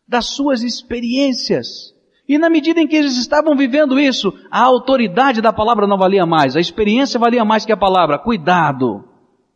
das 0.08 0.28
suas 0.28 0.64
experiências. 0.64 1.94
E 2.28 2.38
na 2.38 2.50
medida 2.50 2.80
em 2.80 2.88
que 2.88 2.96
eles 2.96 3.18
estavam 3.18 3.56
vivendo 3.56 4.00
isso, 4.00 4.32
a 4.52 4.62
autoridade 4.62 5.42
da 5.42 5.52
palavra 5.52 5.88
não 5.88 5.98
valia 5.98 6.26
mais, 6.26 6.56
a 6.56 6.60
experiência 6.60 7.20
valia 7.20 7.44
mais 7.44 7.66
que 7.66 7.72
a 7.72 7.78
palavra. 7.78 8.20
Cuidado 8.20 9.04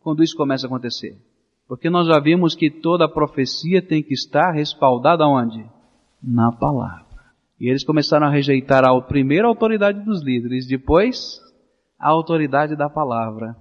quando 0.00 0.22
isso 0.22 0.36
começa 0.36 0.66
a 0.66 0.68
acontecer. 0.68 1.16
Porque 1.68 1.88
nós 1.88 2.06
já 2.06 2.18
vimos 2.18 2.54
que 2.54 2.70
toda 2.70 3.08
profecia 3.08 3.80
tem 3.80 4.02
que 4.02 4.12
estar 4.12 4.52
respaldada 4.52 5.26
onde? 5.26 5.64
Na 6.22 6.52
palavra. 6.52 7.03
E 7.64 7.70
eles 7.70 7.82
começaram 7.82 8.26
a 8.26 8.30
rejeitar 8.30 8.84
a 8.84 9.00
primeira 9.00 9.48
autoridade 9.48 10.04
dos 10.04 10.22
líderes, 10.22 10.66
depois 10.66 11.40
a 11.98 12.10
autoridade 12.10 12.76
da 12.76 12.90
palavra. 12.90 13.56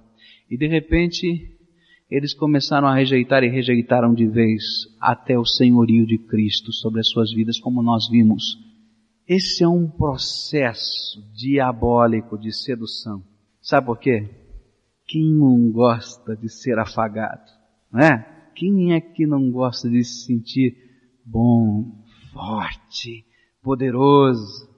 E 0.49 0.57
de 0.57 0.67
repente, 0.67 1.57
eles 2.09 2.33
começaram 2.33 2.87
a 2.87 2.95
rejeitar 2.95 3.43
e 3.43 3.49
rejeitaram 3.49 4.13
de 4.13 4.27
vez 4.27 4.63
até 4.99 5.39
o 5.39 5.45
senhorio 5.45 6.05
de 6.05 6.17
Cristo 6.17 6.71
sobre 6.73 6.99
as 6.99 7.07
suas 7.09 7.33
vidas, 7.33 7.59
como 7.59 7.81
nós 7.81 8.09
vimos 8.09 8.57
esse 9.27 9.63
é 9.63 9.67
um 9.67 9.89
processo 9.89 11.23
diabólico 11.33 12.37
de 12.37 12.51
sedução. 12.51 13.23
Sabe 13.61 13.85
por 13.85 13.97
quê? 13.97 14.29
Quem 15.07 15.23
não 15.23 15.71
gosta 15.71 16.35
de 16.35 16.49
ser 16.49 16.77
afagado? 16.77 17.49
Não 17.91 18.01
é? 18.01 18.51
Quem 18.53 18.93
é 18.93 18.99
que 18.99 19.25
não 19.25 19.49
gosta 19.49 19.89
de 19.89 20.03
se 20.03 20.25
sentir 20.25 20.75
bom, 21.25 22.03
forte, 22.33 23.25
poderoso? 23.63 24.69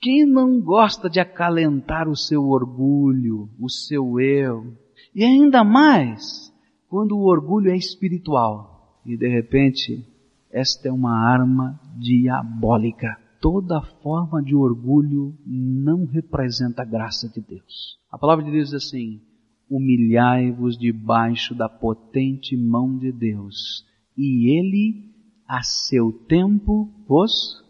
Quem 0.00 0.26
não 0.26 0.60
gosta 0.60 1.08
de 1.08 1.20
acalentar 1.20 2.08
o 2.08 2.16
seu 2.16 2.48
orgulho, 2.48 3.48
o 3.60 3.70
seu 3.70 4.20
eu? 4.20 4.76
E 5.14 5.24
ainda 5.24 5.62
mais 5.62 6.52
quando 6.88 7.16
o 7.16 7.24
orgulho 7.24 7.70
é 7.70 7.76
espiritual. 7.76 9.00
E 9.06 9.16
de 9.16 9.28
repente, 9.28 10.04
esta 10.50 10.88
é 10.88 10.92
uma 10.92 11.16
arma 11.16 11.80
diabólica 11.96 13.22
toda 13.42 13.82
forma 14.02 14.40
de 14.40 14.54
orgulho 14.54 15.36
não 15.44 16.06
representa 16.06 16.82
a 16.82 16.86
graça 16.86 17.28
de 17.28 17.40
Deus. 17.40 17.98
A 18.10 18.16
palavra 18.16 18.44
de 18.44 18.52
Deus 18.52 18.70
diz 18.70 18.86
assim: 18.86 19.20
humilhai-vos 19.68 20.78
debaixo 20.78 21.54
da 21.54 21.68
potente 21.68 22.56
mão 22.56 22.96
de 22.96 23.10
Deus, 23.10 23.84
e 24.16 24.56
Ele, 24.56 25.12
a 25.46 25.60
seu 25.62 26.12
tempo, 26.12 26.88
vos 27.06 27.61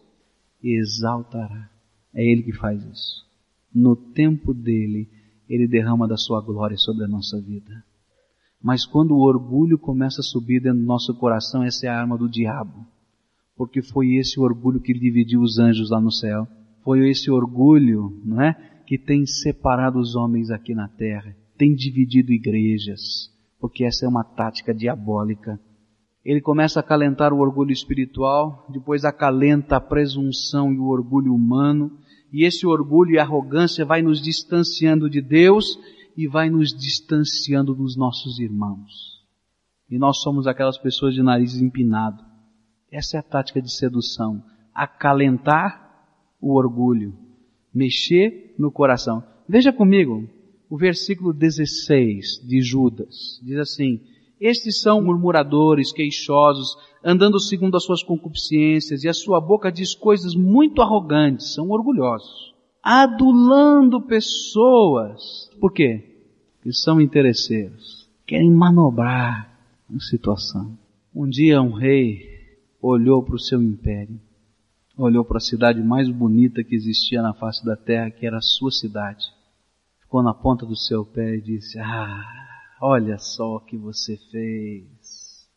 exaltará. 0.62 1.70
É 2.14 2.24
Ele 2.24 2.42
que 2.42 2.52
faz 2.52 2.82
isso. 2.84 3.26
No 3.74 3.96
tempo 3.96 4.52
dele, 4.52 5.08
Ele 5.48 5.66
derrama 5.66 6.06
da 6.06 6.16
sua 6.16 6.40
glória 6.40 6.76
sobre 6.76 7.04
a 7.04 7.08
nossa 7.08 7.40
vida. 7.40 7.84
Mas 8.62 8.86
quando 8.86 9.12
o 9.12 9.22
orgulho 9.22 9.78
começa 9.78 10.20
a 10.20 10.24
subir 10.24 10.60
dentro 10.60 10.80
do 10.80 10.86
nosso 10.86 11.14
coração, 11.14 11.62
essa 11.62 11.86
é 11.86 11.88
a 11.88 11.98
arma 11.98 12.16
do 12.16 12.28
diabo 12.28 12.86
porque 13.56 13.82
foi 13.82 14.14
esse 14.14 14.40
orgulho 14.40 14.80
que 14.80 14.92
dividiu 14.92 15.40
os 15.40 15.58
anjos 15.58 15.90
lá 15.90 16.00
no 16.00 16.10
céu. 16.10 16.46
Foi 16.82 17.08
esse 17.08 17.30
orgulho, 17.30 18.20
não 18.24 18.40
é? 18.40 18.54
Que 18.86 18.98
tem 18.98 19.24
separado 19.26 19.98
os 19.98 20.16
homens 20.16 20.50
aqui 20.50 20.74
na 20.74 20.88
terra, 20.88 21.36
tem 21.56 21.74
dividido 21.74 22.32
igrejas, 22.32 23.30
porque 23.60 23.84
essa 23.84 24.04
é 24.04 24.08
uma 24.08 24.24
tática 24.24 24.74
diabólica. 24.74 25.60
Ele 26.24 26.40
começa 26.40 26.78
a 26.78 26.82
acalentar 26.82 27.32
o 27.32 27.38
orgulho 27.38 27.72
espiritual, 27.72 28.66
depois 28.70 29.04
acalenta 29.04 29.76
a 29.76 29.80
presunção 29.80 30.72
e 30.72 30.78
o 30.78 30.86
orgulho 30.86 31.34
humano, 31.34 31.98
e 32.32 32.44
esse 32.44 32.66
orgulho 32.66 33.12
e 33.12 33.18
arrogância 33.18 33.84
vai 33.84 34.02
nos 34.02 34.20
distanciando 34.20 35.10
de 35.10 35.20
Deus 35.20 35.78
e 36.16 36.28
vai 36.28 36.48
nos 36.48 36.72
distanciando 36.72 37.74
dos 37.74 37.96
nossos 37.96 38.38
irmãos. 38.38 39.20
E 39.90 39.98
nós 39.98 40.20
somos 40.22 40.46
aquelas 40.46 40.78
pessoas 40.78 41.14
de 41.14 41.22
nariz 41.22 41.60
empinado 41.60 42.32
essa 42.92 43.16
é 43.16 43.20
a 43.20 43.22
tática 43.22 43.60
de 43.62 43.72
sedução. 43.72 44.44
Acalentar 44.74 46.06
o 46.38 46.54
orgulho. 46.54 47.16
Mexer 47.74 48.54
no 48.58 48.70
coração. 48.70 49.24
Veja 49.48 49.72
comigo 49.72 50.28
o 50.68 50.76
versículo 50.76 51.32
16 51.32 52.46
de 52.46 52.60
Judas. 52.60 53.40
Diz 53.42 53.56
assim, 53.56 54.02
estes 54.42 54.80
são 54.80 55.00
murmuradores, 55.00 55.92
queixosos, 55.92 56.76
andando 57.04 57.38
segundo 57.38 57.76
as 57.76 57.84
suas 57.84 58.02
concupiscências, 58.02 59.04
e 59.04 59.08
a 59.08 59.14
sua 59.14 59.40
boca 59.40 59.70
diz 59.70 59.94
coisas 59.94 60.34
muito 60.34 60.82
arrogantes, 60.82 61.54
são 61.54 61.70
orgulhosos, 61.70 62.52
adulando 62.82 64.00
pessoas. 64.00 65.48
Por 65.60 65.72
quê? 65.72 66.24
Porque 66.56 66.72
são 66.72 67.00
interesseiros, 67.00 68.08
querem 68.26 68.50
manobrar 68.50 69.48
a 69.88 70.00
situação. 70.00 70.76
Um 71.14 71.28
dia 71.28 71.62
um 71.62 71.72
rei 71.72 72.28
olhou 72.80 73.22
para 73.22 73.36
o 73.36 73.40
seu 73.40 73.62
império, 73.62 74.20
olhou 74.98 75.24
para 75.24 75.36
a 75.36 75.40
cidade 75.40 75.80
mais 75.80 76.10
bonita 76.10 76.64
que 76.64 76.74
existia 76.74 77.22
na 77.22 77.32
face 77.32 77.64
da 77.64 77.76
terra, 77.76 78.10
que 78.10 78.26
era 78.26 78.38
a 78.38 78.42
sua 78.42 78.72
cidade. 78.72 79.24
Ficou 80.00 80.20
na 80.20 80.34
ponta 80.34 80.66
do 80.66 80.76
seu 80.76 81.04
pé 81.04 81.36
e 81.36 81.40
disse: 81.40 81.78
Ah, 81.78 82.51
olha 82.82 83.16
só 83.16 83.56
o 83.56 83.60
que 83.60 83.76
você 83.76 84.16
fez. 84.32 85.48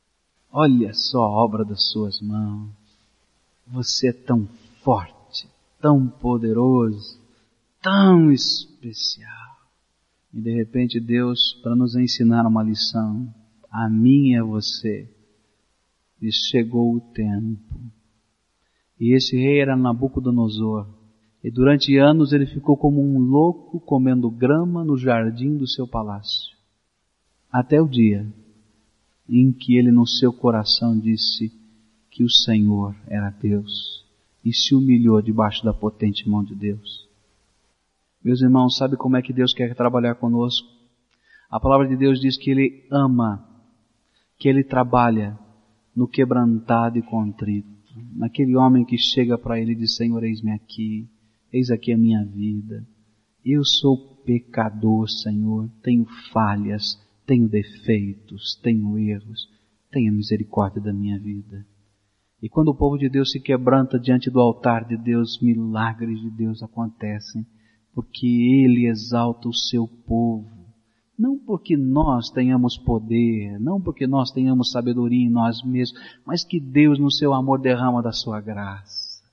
Olha 0.51 0.93
só 0.93 1.23
a 1.23 1.43
obra 1.43 1.65
das 1.65 1.89
suas 1.89 2.21
mãos. 2.21 2.69
Você 3.67 4.09
é 4.09 4.13
tão 4.13 4.47
forte, 4.83 5.49
tão 5.81 6.07
poderoso, 6.07 7.19
tão 7.81 8.31
especial. 8.31 9.31
E 10.31 10.39
de 10.39 10.53
repente 10.53 10.99
Deus, 10.99 11.59
para 11.63 11.75
nos 11.75 11.95
ensinar 11.95 12.45
uma 12.45 12.61
lição, 12.61 13.33
a 13.71 13.89
mim 13.89 14.35
a 14.35 14.43
você, 14.43 15.09
e 16.21 16.31
chegou 16.31 16.95
o 16.95 17.01
tempo. 17.01 17.75
E 18.99 19.15
esse 19.15 19.35
rei 19.35 19.59
era 19.61 19.75
Nabucodonosor. 19.75 20.87
E 21.43 21.49
durante 21.49 21.97
anos 21.97 22.33
ele 22.33 22.45
ficou 22.45 22.77
como 22.77 23.01
um 23.01 23.17
louco 23.17 23.79
comendo 23.79 24.29
grama 24.29 24.85
no 24.85 24.95
jardim 24.95 25.57
do 25.57 25.67
seu 25.67 25.87
palácio. 25.87 26.54
Até 27.55 27.81
o 27.81 27.87
dia 27.87 28.27
em 29.29 29.49
que 29.53 29.77
ele 29.77 29.89
no 29.89 30.05
seu 30.05 30.33
coração 30.33 30.99
disse 30.99 31.49
que 32.11 32.21
o 32.21 32.29
Senhor 32.29 32.93
era 33.07 33.29
Deus 33.29 34.05
e 34.43 34.53
se 34.53 34.75
humilhou 34.75 35.21
debaixo 35.21 35.63
da 35.63 35.73
potente 35.73 36.27
mão 36.27 36.43
de 36.43 36.53
Deus. 36.53 37.07
Meus 38.21 38.41
irmãos, 38.41 38.75
sabe 38.75 38.97
como 38.97 39.15
é 39.15 39.21
que 39.21 39.31
Deus 39.31 39.53
quer 39.53 39.73
trabalhar 39.73 40.15
conosco? 40.15 40.67
A 41.49 41.57
palavra 41.57 41.87
de 41.87 41.95
Deus 41.95 42.19
diz 42.19 42.37
que 42.37 42.51
Ele 42.51 42.85
ama, 42.91 43.47
que 44.37 44.49
Ele 44.49 44.61
trabalha 44.61 45.39
no 45.95 46.09
quebrantado 46.09 46.97
e 46.97 47.03
contrito, 47.03 47.69
naquele 48.17 48.57
homem 48.57 48.83
que 48.83 48.97
chega 48.97 49.37
para 49.37 49.57
ele 49.57 49.71
e 49.71 49.75
diz: 49.75 49.95
Senhor, 49.95 50.21
eis-me 50.25 50.51
aqui, 50.51 51.07
eis 51.53 51.71
aqui 51.71 51.93
a 51.93 51.97
minha 51.97 52.21
vida, 52.25 52.85
Eu 53.45 53.63
sou 53.63 54.21
pecador, 54.25 55.07
Senhor, 55.09 55.69
tenho 55.81 56.05
falhas, 56.33 56.99
tenho 57.25 57.47
defeitos, 57.47 58.59
tenho 58.61 58.97
erros. 58.97 59.49
Tenha 59.91 60.11
misericórdia 60.11 60.81
da 60.81 60.91
minha 60.91 61.17
vida. 61.17 61.65
E 62.41 62.49
quando 62.49 62.67
o 62.67 62.75
povo 62.75 62.97
de 62.97 63.07
Deus 63.09 63.31
se 63.31 63.39
quebranta 63.39 63.97
diante 63.97 64.29
do 64.29 64.41
altar 64.41 64.85
de 64.85 64.97
Deus, 64.97 65.39
milagres 65.41 66.19
de 66.19 66.29
Deus 66.29 66.61
acontecem, 66.61 67.45
porque 67.93 68.27
Ele 68.27 68.87
exalta 68.87 69.47
o 69.47 69.53
seu 69.53 69.87
povo. 69.87 70.49
Não 71.17 71.37
porque 71.37 71.77
nós 71.77 72.29
tenhamos 72.29 72.77
poder, 72.77 73.57
não 73.57 73.79
porque 73.79 74.05
nós 74.05 74.31
tenhamos 74.31 74.71
sabedoria 74.71 75.25
em 75.25 75.29
nós 75.29 75.63
mesmos, 75.63 75.97
mas 76.25 76.43
que 76.43 76.59
Deus 76.59 76.99
no 76.99 77.09
seu 77.09 77.33
amor 77.33 77.61
derrama 77.61 78.03
da 78.03 78.11
sua 78.11 78.41
graça. 78.41 79.23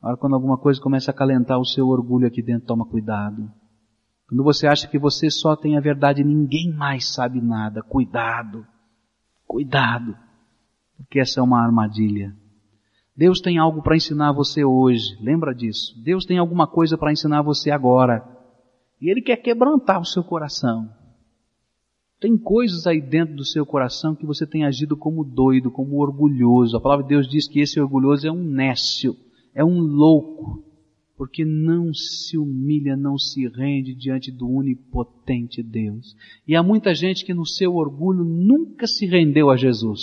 Agora 0.00 0.16
quando 0.16 0.34
alguma 0.34 0.56
coisa 0.56 0.80
começa 0.80 1.10
a 1.10 1.14
calentar 1.14 1.58
o 1.58 1.66
seu 1.66 1.86
orgulho 1.88 2.26
aqui 2.26 2.40
dentro, 2.40 2.66
toma 2.66 2.86
cuidado. 2.86 3.52
Quando 4.28 4.42
você 4.42 4.66
acha 4.66 4.88
que 4.88 4.98
você 4.98 5.30
só 5.30 5.54
tem 5.54 5.76
a 5.76 5.80
verdade 5.80 6.20
e 6.20 6.24
ninguém 6.24 6.72
mais 6.72 7.12
sabe 7.14 7.40
nada, 7.40 7.82
cuidado. 7.82 8.66
Cuidado. 9.46 10.16
Porque 10.96 11.20
essa 11.20 11.40
é 11.40 11.42
uma 11.42 11.62
armadilha. 11.62 12.34
Deus 13.16 13.40
tem 13.40 13.56
algo 13.56 13.82
para 13.82 13.96
ensinar 13.96 14.32
você 14.32 14.64
hoje. 14.64 15.16
Lembra 15.20 15.54
disso? 15.54 15.94
Deus 16.02 16.24
tem 16.24 16.38
alguma 16.38 16.66
coisa 16.66 16.98
para 16.98 17.12
ensinar 17.12 17.42
você 17.42 17.70
agora. 17.70 18.26
E 19.00 19.10
Ele 19.10 19.22
quer 19.22 19.36
quebrantar 19.36 20.00
o 20.00 20.04
seu 20.04 20.24
coração. 20.24 20.90
Tem 22.18 22.36
coisas 22.36 22.86
aí 22.86 23.00
dentro 23.00 23.36
do 23.36 23.44
seu 23.44 23.64
coração 23.64 24.14
que 24.14 24.26
você 24.26 24.46
tem 24.46 24.64
agido 24.64 24.96
como 24.96 25.22
doido, 25.22 25.70
como 25.70 26.00
orgulhoso. 26.00 26.76
A 26.76 26.80
palavra 26.80 27.04
de 27.04 27.10
Deus 27.10 27.28
diz 27.28 27.46
que 27.46 27.60
esse 27.60 27.78
orgulhoso 27.78 28.26
é 28.26 28.32
um 28.32 28.42
nécio, 28.42 29.14
é 29.54 29.64
um 29.64 29.78
louco, 29.78 30.64
porque 31.16 31.44
não 31.44 31.92
se 31.94 32.36
humilha, 32.36 32.96
não 32.96 33.16
se 33.16 33.48
rende 33.48 33.94
diante 33.94 34.30
do 34.30 34.50
onipotente 34.50 35.62
Deus. 35.62 36.14
E 36.46 36.54
há 36.54 36.62
muita 36.62 36.94
gente 36.94 37.24
que 37.24 37.32
no 37.32 37.46
seu 37.46 37.74
orgulho 37.74 38.24
nunca 38.24 38.86
se 38.86 39.06
rendeu 39.06 39.50
a 39.50 39.56
Jesus. 39.56 40.00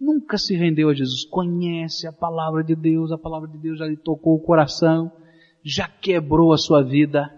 Nunca 0.00 0.36
se 0.36 0.56
rendeu 0.56 0.88
a 0.88 0.94
Jesus. 0.94 1.24
Conhece 1.24 2.06
a 2.06 2.12
palavra 2.12 2.62
de 2.64 2.74
Deus, 2.74 3.12
a 3.12 3.18
palavra 3.18 3.48
de 3.48 3.58
Deus 3.58 3.78
já 3.78 3.86
lhe 3.86 3.96
tocou 3.96 4.34
o 4.34 4.42
coração, 4.42 5.10
já 5.64 5.88
quebrou 5.88 6.52
a 6.52 6.58
sua 6.58 6.82
vida, 6.82 7.30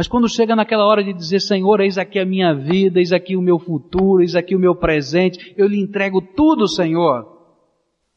mas 0.00 0.08
quando 0.08 0.30
chega 0.30 0.56
naquela 0.56 0.86
hora 0.86 1.04
de 1.04 1.12
dizer, 1.12 1.40
Senhor, 1.40 1.78
eis 1.80 1.98
aqui 1.98 2.18
a 2.18 2.24
minha 2.24 2.54
vida, 2.54 2.98
eis 2.98 3.12
aqui 3.12 3.36
o 3.36 3.42
meu 3.42 3.58
futuro, 3.58 4.22
eis 4.22 4.34
aqui 4.34 4.56
o 4.56 4.58
meu 4.58 4.74
presente, 4.74 5.52
eu 5.58 5.66
lhe 5.66 5.78
entrego 5.78 6.22
tudo, 6.22 6.66
Senhor. 6.66 7.26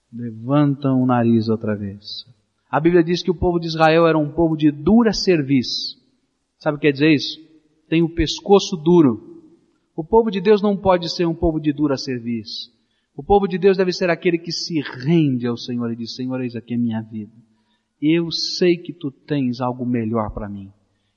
Levantam 0.09 1.01
o 1.01 1.05
nariz 1.05 1.49
outra 1.49 1.75
vez. 1.75 2.23
A 2.73 2.79
Bíblia 2.79 3.03
diz 3.03 3.21
que 3.21 3.29
o 3.29 3.35
povo 3.35 3.59
de 3.59 3.67
Israel 3.67 4.07
era 4.07 4.17
um 4.17 4.31
povo 4.31 4.57
de 4.57 4.71
dura 4.71 5.13
serviço. 5.13 5.95
Sabe 6.57 6.77
o 6.77 6.79
que 6.79 6.87
quer 6.87 6.93
dizer 6.93 7.13
isso? 7.13 7.37
Tem 7.87 8.01
o 8.01 8.09
pescoço 8.09 8.75
duro. 8.75 9.43
O 9.95 10.03
povo 10.03 10.31
de 10.31 10.41
Deus 10.41 10.59
não 10.59 10.75
pode 10.75 11.13
ser 11.13 11.27
um 11.27 11.35
povo 11.35 11.59
de 11.59 11.71
dura 11.71 11.97
serviço. 11.97 12.71
O 13.15 13.23
povo 13.23 13.47
de 13.47 13.59
Deus 13.59 13.77
deve 13.77 13.91
ser 13.91 14.09
aquele 14.09 14.39
que 14.39 14.51
se 14.51 14.81
rende 14.81 15.45
ao 15.45 15.55
Senhor 15.55 15.91
e 15.91 15.95
diz, 15.95 16.15
Senhor, 16.15 16.41
eis 16.41 16.55
aqui 16.55 16.73
a 16.73 16.79
minha 16.79 17.01
vida. 17.01 17.33
Eu 18.01 18.31
sei 18.31 18.77
que 18.77 18.91
tu 18.91 19.11
tens 19.11 19.61
algo 19.61 19.85
melhor 19.85 20.33
para 20.33 20.49
mim 20.49 20.71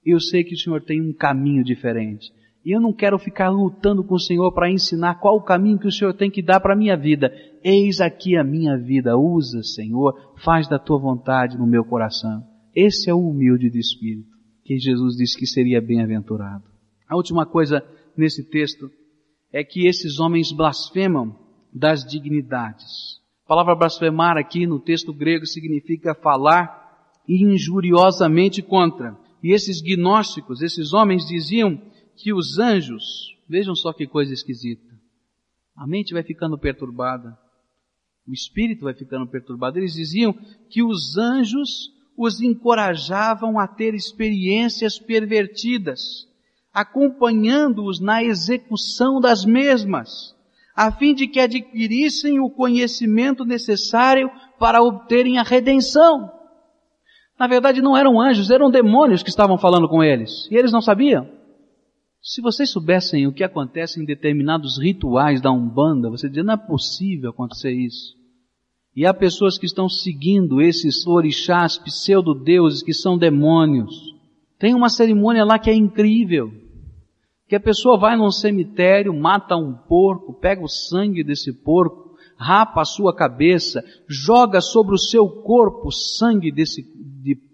eu 0.07 0.21
sei 0.21 0.45
que 0.45 0.55
o 0.55 0.59
Senhor 0.59 0.81
tem 0.81 1.03
um 1.03 1.13
caminho 1.13 1.65
diferente. 1.65 2.33
E 2.67 2.75
eu 2.75 2.81
não 2.81 2.93
quero 2.93 3.17
ficar 3.17 3.49
lutando 3.49 4.03
com 4.03 4.17
o 4.17 4.21
Senhor 4.21 4.53
para 4.53 4.69
ensinar 4.69 5.21
qual 5.21 5.37
o 5.37 5.45
caminho 5.45 5.79
que 5.79 5.87
o 5.87 5.93
Senhor 5.93 6.13
tem 6.13 6.29
que 6.29 6.43
dar 6.43 6.59
para 6.59 6.75
a 6.75 6.77
minha 6.77 6.97
vida. 6.97 7.33
Eis 7.63 8.01
aqui 8.01 8.37
a 8.37 8.43
minha 8.43 8.77
vida, 8.77 9.17
usa, 9.17 9.63
Senhor, 9.63 10.35
faz 10.45 10.67
da 10.67 10.77
tua 10.77 10.99
vontade 10.99 11.57
no 11.57 11.65
meu 11.65 11.85
coração. 11.85 12.43
Esse 12.75 13.09
é 13.09 13.15
o 13.15 13.21
humilde 13.21 13.71
de 13.71 13.79
espírito, 13.79 14.27
que 14.65 14.81
Jesus 14.81 15.15
disse 15.15 15.39
que 15.39 15.47
seria 15.47 15.81
bem-aventurado. 15.81 16.65
A 17.09 17.15
última 17.15 17.47
coisa 17.47 17.85
nesse 18.17 18.43
texto 18.51 18.91
é 19.53 19.63
que 19.63 19.87
esses 19.87 20.19
homens 20.19 20.51
blasfemam 20.51 21.39
das 21.73 22.05
dignidades. 22.05 23.21
A 23.45 23.49
palavra 23.49 23.77
blasfemar 23.77 24.37
aqui 24.37 24.67
no 24.67 24.81
texto 24.81 25.15
grego 25.15 25.47
significa 25.47 26.17
falar 26.17 27.13
injuriosamente 27.29 28.61
contra. 28.61 29.17
E 29.41 29.55
esses 29.55 29.81
gnósticos, 29.81 30.63
esses 30.63 30.93
homens 30.93 31.25
diziam 31.29 31.81
que 32.17 32.33
os 32.33 32.59
anjos, 32.59 33.37
vejam 33.49 33.75
só 33.75 33.93
que 33.93 34.07
coisa 34.07 34.33
esquisita. 34.33 34.95
A 35.77 35.87
mente 35.87 36.15
vai 36.15 36.23
ficando 36.23 36.59
perturbada. 36.59 37.37
O 38.27 38.33
espírito 38.33 38.85
vai 38.85 38.95
ficando 38.95 39.27
perturbado. 39.27 39.79
Eles 39.79 39.93
diziam 39.93 40.33
que 40.71 40.83
os 40.83 41.17
anjos 41.17 41.93
os 42.17 42.41
encorajavam 42.41 43.59
a 43.59 43.69
ter 43.69 43.95
experiências 43.95 44.99
pervertidas, 44.99 46.27
acompanhando-os 46.73 48.01
na 48.01 48.25
execução 48.25 49.21
das 49.21 49.45
mesmas, 49.45 50.35
a 50.75 50.91
fim 50.91 51.15
de 51.15 51.27
que 51.27 51.39
adquirissem 51.39 52.41
o 52.41 52.49
conhecimento 52.49 53.45
necessário 53.45 54.31
para 54.59 54.83
obterem 54.83 55.39
a 55.39 55.43
redenção. 55.43 56.33
Na 57.39 57.47
verdade, 57.47 57.83
não 57.83 57.95
eram 57.95 58.19
anjos, 58.19 58.51
eram 58.51 58.71
demônios 58.71 59.23
que 59.23 59.29
estavam 59.29 59.59
falando 59.59 59.89
com 59.89 60.03
eles. 60.03 60.49
E 60.51 60.57
eles 60.57 60.73
não 60.73 60.81
sabiam. 60.81 61.36
Se 62.29 62.43
vocês 62.43 62.71
soubessem 62.71 63.25
o 63.29 63.33
que 63.33 63.45
acontece 63.45 64.03
em 64.03 64.05
determinados 64.05 64.83
rituais 64.83 65.41
da 65.41 65.53
Umbanda, 65.53 66.11
você 66.11 66.29
diria, 66.29 66.43
não 66.43 66.55
é 66.55 66.57
possível 66.57 67.31
acontecer 67.31 67.71
isso. 67.71 68.17
E 68.97 69.07
há 69.07 69.15
pessoas 69.15 69.57
que 69.57 69.65
estão 69.65 69.89
seguindo 69.89 70.61
esses 70.61 71.07
orixás, 71.07 71.79
pseudo-deuses, 71.79 72.83
que 72.83 72.93
são 72.93 73.17
demônios. 73.17 74.13
Tem 74.59 74.75
uma 74.75 74.89
cerimônia 74.89 75.45
lá 75.45 75.57
que 75.57 75.71
é 75.71 75.75
incrível. 75.75 76.51
Que 77.47 77.55
a 77.55 77.61
pessoa 77.61 77.97
vai 77.97 78.17
num 78.17 78.33
cemitério, 78.33 79.15
mata 79.15 79.55
um 79.55 79.73
porco, 79.73 80.35
pega 80.35 80.65
o 80.65 80.69
sangue 80.69 81.23
desse 81.23 81.53
porco, 81.53 82.17
rapa 82.37 82.81
a 82.81 82.85
sua 82.85 83.15
cabeça, 83.15 83.85
joga 84.09 84.61
sobre 84.61 84.97
o 84.97 84.99
seu 84.99 85.29
corpo 85.29 85.87
o 85.87 85.93
sangue 85.93 86.51
desse, 86.51 86.83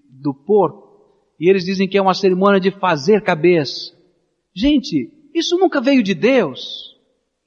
do 0.09 0.33
porco, 0.33 1.13
e 1.39 1.51
eles 1.51 1.63
dizem 1.67 1.87
que 1.87 1.99
é 1.99 2.03
uma 2.03 2.15
cerimônia 2.15 2.59
de 2.59 2.71
fazer 2.71 3.21
cabeça. 3.21 4.01
Gente, 4.55 5.11
isso 5.35 5.57
nunca 5.57 5.81
veio 5.81 6.03
de 6.03 6.15
Deus. 6.15 6.93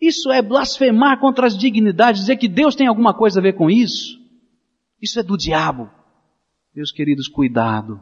Isso 0.02 0.32
é 0.32 0.42
blasfemar 0.42 1.20
contra 1.20 1.48
as 1.48 1.58
dignidades, 1.58 2.22
dizer 2.22 2.38
que 2.38 2.48
Deus 2.48 2.76
tem 2.76 2.88
alguma 2.88 3.14
coisa 3.14 3.40
a 3.40 3.44
ver 3.44 3.54
com 3.54 3.70
isso. 3.70 4.20
Isso 5.02 5.20
é 5.20 5.24
do 5.24 5.38
diabo. 5.38 5.90
Meus 6.76 6.92
queridos, 6.92 7.28
cuidado. 7.28 8.02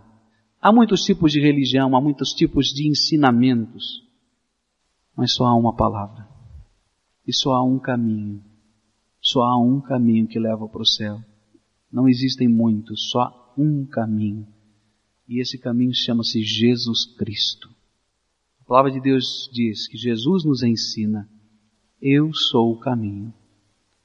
Há 0.59 0.71
muitos 0.71 1.03
tipos 1.03 1.31
de 1.31 1.39
religião, 1.39 1.95
há 1.95 2.01
muitos 2.01 2.29
tipos 2.29 2.67
de 2.67 2.87
ensinamentos, 2.87 4.01
mas 5.15 5.33
só 5.33 5.45
há 5.45 5.55
uma 5.55 5.75
palavra. 5.75 6.27
E 7.27 7.33
só 7.33 7.51
há 7.51 7.63
um 7.63 7.77
caminho. 7.77 8.43
Só 9.21 9.41
há 9.41 9.57
um 9.57 9.79
caminho 9.79 10.27
que 10.27 10.39
leva 10.39 10.67
para 10.67 10.81
o 10.81 10.85
céu. 10.85 11.19
Não 11.91 12.07
existem 12.07 12.47
muitos, 12.47 13.09
só 13.11 13.53
um 13.57 13.85
caminho. 13.85 14.47
E 15.27 15.41
esse 15.41 15.57
caminho 15.57 15.93
chama-se 15.93 16.41
Jesus 16.41 17.05
Cristo. 17.17 17.69
Palavra 18.73 18.91
de 18.91 18.99
Deus 18.99 19.47
diz 19.53 19.87
que 19.87 19.95
Jesus 19.95 20.43
nos 20.43 20.63
ensina: 20.63 21.29
Eu 22.01 22.33
sou 22.33 22.73
o 22.73 22.79
caminho, 22.79 23.31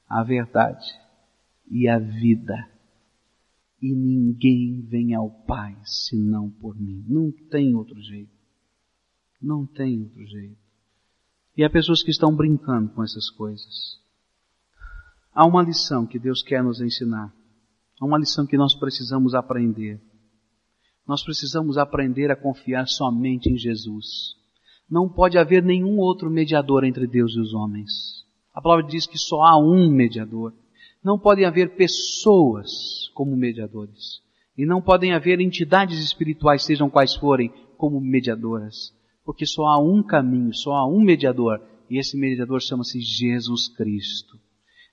a 0.06 0.22
verdade 0.22 0.86
e 1.70 1.88
a 1.88 1.98
vida. 1.98 2.68
E 3.80 3.94
ninguém 3.94 4.82
vem 4.82 5.14
ao 5.14 5.30
Pai 5.30 5.74
senão 5.84 6.50
por 6.50 6.78
mim. 6.78 7.02
Não 7.08 7.32
tem 7.48 7.74
outro 7.74 7.98
jeito. 7.98 8.30
Não 9.40 9.64
tem 9.64 10.02
outro 10.02 10.26
jeito. 10.26 10.58
E 11.56 11.64
há 11.64 11.70
pessoas 11.70 12.02
que 12.02 12.10
estão 12.10 12.36
brincando 12.36 12.90
com 12.90 13.02
essas 13.02 13.30
coisas. 13.30 13.98
Há 15.32 15.46
uma 15.46 15.62
lição 15.62 16.06
que 16.06 16.18
Deus 16.18 16.42
quer 16.42 16.62
nos 16.62 16.82
ensinar. 16.82 17.34
Há 17.98 18.04
uma 18.04 18.18
lição 18.18 18.46
que 18.46 18.58
nós 18.58 18.78
precisamos 18.78 19.34
aprender. 19.34 19.98
Nós 21.06 21.24
precisamos 21.24 21.78
aprender 21.78 22.30
a 22.30 22.36
confiar 22.36 22.86
somente 22.86 23.48
em 23.48 23.56
Jesus. 23.56 24.36
Não 24.90 25.08
pode 25.08 25.36
haver 25.36 25.62
nenhum 25.62 25.98
outro 25.98 26.30
mediador 26.30 26.84
entre 26.84 27.06
Deus 27.06 27.34
e 27.34 27.40
os 27.40 27.52
homens. 27.52 28.24
A 28.54 28.60
palavra 28.60 28.86
diz 28.86 29.06
que 29.06 29.18
só 29.18 29.42
há 29.42 29.58
um 29.58 29.90
mediador. 29.90 30.52
Não 31.04 31.18
podem 31.18 31.44
haver 31.44 31.76
pessoas 31.76 33.08
como 33.14 33.36
mediadores. 33.36 34.20
E 34.56 34.66
não 34.66 34.82
podem 34.82 35.12
haver 35.12 35.40
entidades 35.40 36.02
espirituais, 36.02 36.64
sejam 36.64 36.90
quais 36.90 37.14
forem, 37.14 37.52
como 37.76 38.00
mediadoras. 38.00 38.92
Porque 39.24 39.46
só 39.46 39.66
há 39.66 39.78
um 39.78 40.02
caminho, 40.02 40.54
só 40.54 40.72
há 40.72 40.88
um 40.88 41.00
mediador. 41.00 41.60
E 41.90 41.98
esse 41.98 42.16
mediador 42.16 42.60
chama-se 42.60 43.00
Jesus 43.00 43.68
Cristo. 43.68 44.38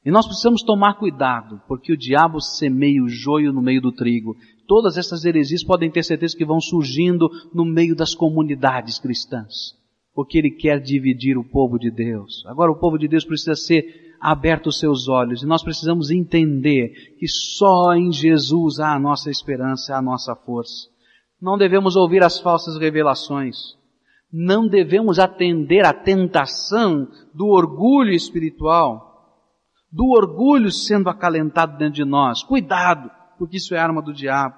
E 0.05 0.11
nós 0.11 0.27
precisamos 0.27 0.61
tomar 0.61 0.99
cuidado, 0.99 1.59
porque 1.67 1.91
o 1.91 1.97
diabo 1.97 2.39
semeia 2.39 3.01
o 3.01 3.09
joio 3.09 3.51
no 3.51 3.61
meio 3.61 3.81
do 3.81 3.91
trigo. 3.91 4.37
Todas 4.67 4.97
essas 4.97 5.25
heresias 5.25 5.63
podem 5.63 5.89
ter 5.89 6.03
certeza 6.03 6.37
que 6.37 6.45
vão 6.45 6.61
surgindo 6.61 7.27
no 7.51 7.65
meio 7.65 7.95
das 7.95 8.13
comunidades 8.13 8.99
cristãs, 8.99 9.73
porque 10.15 10.37
ele 10.37 10.49
quer 10.49 10.79
dividir 10.79 11.37
o 11.37 11.43
povo 11.43 11.77
de 11.77 11.91
Deus. 11.91 12.45
Agora 12.47 12.71
o 12.71 12.79
povo 12.79 12.97
de 12.97 13.05
Deus 13.05 13.25
precisa 13.25 13.53
ser 13.53 14.15
aberto 14.21 14.67
os 14.67 14.79
seus 14.79 15.09
olhos 15.09 15.43
e 15.43 15.45
nós 15.45 15.61
precisamos 15.61 16.09
entender 16.09 17.17
que 17.19 17.27
só 17.27 17.93
em 17.93 18.11
Jesus 18.11 18.79
há 18.79 18.95
a 18.95 18.99
nossa 18.99 19.29
esperança, 19.29 19.95
a 19.95 20.01
nossa 20.01 20.33
força. 20.33 20.87
Não 21.39 21.57
devemos 21.57 21.97
ouvir 21.97 22.23
as 22.23 22.39
falsas 22.39 22.79
revelações. 22.79 23.75
Não 24.31 24.67
devemos 24.67 25.19
atender 25.19 25.85
à 25.85 25.93
tentação 25.93 27.07
do 27.33 27.47
orgulho 27.47 28.11
espiritual, 28.11 29.43
do 29.91 30.07
orgulho 30.09 30.71
sendo 30.71 31.09
acalentado 31.09 31.77
dentro 31.77 31.95
de 31.95 32.05
nós. 32.05 32.41
Cuidado, 32.41 33.11
porque 33.37 33.57
isso 33.57 33.75
é 33.75 33.77
arma 33.77 34.01
do 34.01 34.13
diabo. 34.13 34.55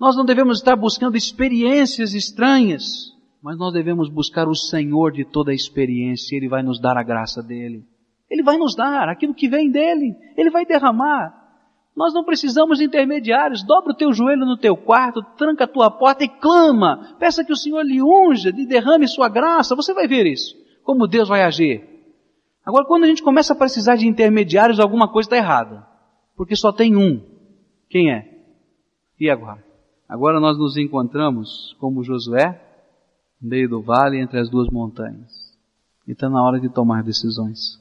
Nós 0.00 0.16
não 0.16 0.24
devemos 0.24 0.58
estar 0.58 0.76
buscando 0.76 1.16
experiências 1.16 2.12
estranhas, 2.12 3.15
mas 3.46 3.56
nós 3.56 3.72
devemos 3.72 4.08
buscar 4.08 4.48
o 4.48 4.56
Senhor 4.56 5.12
de 5.12 5.24
toda 5.24 5.52
a 5.52 5.54
experiência, 5.54 6.36
Ele 6.36 6.48
vai 6.48 6.64
nos 6.64 6.80
dar 6.80 6.96
a 6.96 7.02
graça 7.04 7.40
dele. 7.40 7.84
Ele 8.28 8.42
vai 8.42 8.58
nos 8.58 8.74
dar 8.74 9.08
aquilo 9.08 9.32
que 9.32 9.48
vem 9.48 9.70
dele, 9.70 10.16
Ele 10.36 10.50
vai 10.50 10.66
derramar. 10.66 11.32
Nós 11.96 12.12
não 12.12 12.24
precisamos 12.24 12.78
de 12.78 12.84
intermediários. 12.86 13.62
Dobra 13.62 13.92
o 13.92 13.96
teu 13.96 14.12
joelho 14.12 14.44
no 14.44 14.56
teu 14.56 14.76
quarto, 14.76 15.22
tranca 15.38 15.62
a 15.62 15.68
tua 15.68 15.88
porta 15.88 16.24
e 16.24 16.28
clama. 16.28 17.14
Peça 17.20 17.44
que 17.44 17.52
o 17.52 17.56
Senhor 17.56 17.82
lhe 17.82 18.02
unja, 18.02 18.50
lhe 18.50 18.66
derrame 18.66 19.06
sua 19.06 19.28
graça. 19.28 19.76
Você 19.76 19.94
vai 19.94 20.08
ver 20.08 20.26
isso. 20.26 20.56
Como 20.82 21.06
Deus 21.06 21.28
vai 21.28 21.44
agir. 21.44 21.84
Agora, 22.64 22.84
quando 22.84 23.04
a 23.04 23.06
gente 23.06 23.22
começa 23.22 23.52
a 23.52 23.56
precisar 23.56 23.94
de 23.94 24.08
intermediários, 24.08 24.80
alguma 24.80 25.06
coisa 25.06 25.28
está 25.28 25.36
errada. 25.36 25.86
Porque 26.36 26.56
só 26.56 26.72
tem 26.72 26.96
um. 26.96 27.22
Quem 27.88 28.10
é? 28.10 28.28
E 29.20 29.30
agora? 29.30 29.64
Agora 30.08 30.40
nós 30.40 30.58
nos 30.58 30.76
encontramos 30.76 31.76
como 31.78 32.02
Josué, 32.02 32.65
no 33.40 33.48
meio 33.48 33.68
do 33.68 33.82
vale 33.82 34.20
entre 34.20 34.38
as 34.38 34.48
duas 34.50 34.68
montanhas. 34.70 35.32
E 36.06 36.12
está 36.12 36.28
na 36.28 36.42
hora 36.42 36.60
de 36.60 36.68
tomar 36.68 37.02
decisões. 37.02 37.80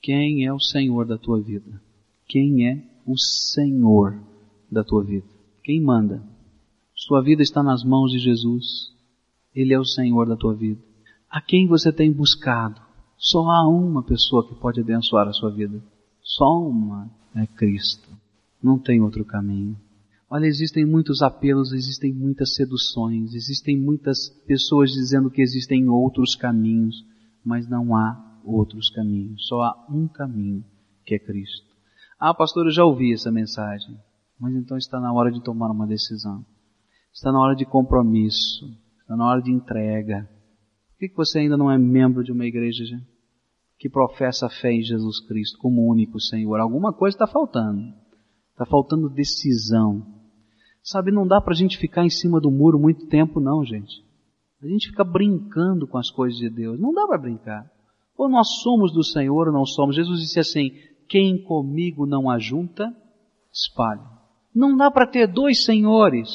Quem 0.00 0.46
é 0.46 0.52
o 0.52 0.60
Senhor 0.60 1.06
da 1.06 1.18
tua 1.18 1.40
vida? 1.40 1.80
Quem 2.26 2.66
é 2.68 2.82
o 3.06 3.16
Senhor 3.16 4.18
da 4.70 4.84
tua 4.84 5.02
vida. 5.02 5.26
Quem 5.64 5.80
manda? 5.80 6.22
Sua 6.94 7.20
vida 7.20 7.42
está 7.42 7.62
nas 7.62 7.82
mãos 7.82 8.12
de 8.12 8.18
Jesus. 8.18 8.92
Ele 9.54 9.74
é 9.74 9.78
o 9.78 9.84
Senhor 9.84 10.26
da 10.26 10.36
tua 10.36 10.54
vida. 10.54 10.80
A 11.28 11.40
quem 11.40 11.66
você 11.66 11.92
tem 11.92 12.12
buscado? 12.12 12.80
Só 13.16 13.50
há 13.50 13.68
uma 13.68 14.02
pessoa 14.02 14.46
que 14.46 14.54
pode 14.54 14.80
abençoar 14.80 15.28
a 15.28 15.32
sua 15.32 15.50
vida. 15.50 15.82
Só 16.22 16.58
uma 16.60 17.10
é 17.34 17.46
Cristo. 17.46 18.08
Não 18.62 18.78
tem 18.78 19.00
outro 19.00 19.24
caminho. 19.24 19.76
Olha, 20.32 20.46
existem 20.46 20.86
muitos 20.86 21.22
apelos, 21.22 21.72
existem 21.72 22.12
muitas 22.12 22.54
seduções, 22.54 23.34
existem 23.34 23.76
muitas 23.76 24.28
pessoas 24.46 24.92
dizendo 24.92 25.28
que 25.28 25.42
existem 25.42 25.88
outros 25.88 26.36
caminhos, 26.36 26.94
mas 27.44 27.68
não 27.68 27.96
há 27.96 28.40
outros 28.44 28.90
caminhos. 28.90 29.44
Só 29.48 29.60
há 29.62 29.86
um 29.90 30.06
caminho, 30.06 30.64
que 31.04 31.16
é 31.16 31.18
Cristo. 31.18 31.66
Ah, 32.18 32.32
pastor, 32.32 32.66
eu 32.66 32.70
já 32.70 32.84
ouvi 32.84 33.12
essa 33.12 33.32
mensagem. 33.32 33.98
Mas 34.38 34.54
então 34.54 34.76
está 34.76 35.00
na 35.00 35.12
hora 35.12 35.32
de 35.32 35.42
tomar 35.42 35.70
uma 35.70 35.86
decisão. 35.86 36.46
Está 37.12 37.32
na 37.32 37.40
hora 37.40 37.56
de 37.56 37.66
compromisso. 37.66 38.66
Está 39.00 39.16
na 39.16 39.26
hora 39.26 39.42
de 39.42 39.50
entrega. 39.50 40.30
Por 40.92 41.08
que 41.08 41.16
você 41.16 41.40
ainda 41.40 41.56
não 41.56 41.70
é 41.70 41.76
membro 41.76 42.22
de 42.22 42.30
uma 42.30 42.46
igreja 42.46 42.84
que 43.78 43.88
professa 43.88 44.46
a 44.46 44.50
fé 44.50 44.72
em 44.72 44.82
Jesus 44.82 45.18
Cristo 45.26 45.58
como 45.58 45.90
único 45.90 46.20
Senhor? 46.20 46.60
Alguma 46.60 46.92
coisa 46.92 47.16
está 47.16 47.26
faltando. 47.26 47.82
Está 48.52 48.64
faltando 48.64 49.10
decisão. 49.10 50.19
Sabe, 50.82 51.10
não 51.10 51.26
dá 51.26 51.40
para 51.40 51.52
a 51.52 51.56
gente 51.56 51.78
ficar 51.78 52.04
em 52.04 52.10
cima 52.10 52.40
do 52.40 52.50
muro 52.50 52.78
muito 52.78 53.06
tempo, 53.06 53.40
não, 53.40 53.64
gente. 53.64 54.04
A 54.62 54.66
gente 54.66 54.88
fica 54.88 55.04
brincando 55.04 55.86
com 55.86 55.98
as 55.98 56.10
coisas 56.10 56.38
de 56.38 56.50
Deus. 56.50 56.78
Não 56.78 56.92
dá 56.92 57.06
para 57.06 57.18
brincar. 57.18 57.70
Ou 58.16 58.28
nós 58.28 58.60
somos 58.62 58.92
do 58.92 59.02
Senhor 59.02 59.46
ou 59.46 59.52
não 59.52 59.64
somos. 59.64 59.96
Jesus 59.96 60.20
disse 60.20 60.38
assim: 60.38 60.70
quem 61.08 61.42
comigo 61.42 62.06
não 62.06 62.30
ajunta, 62.30 62.94
espalha. 63.52 64.06
Não 64.54 64.76
dá 64.76 64.90
para 64.90 65.06
ter 65.06 65.26
dois 65.26 65.64
senhores, 65.64 66.28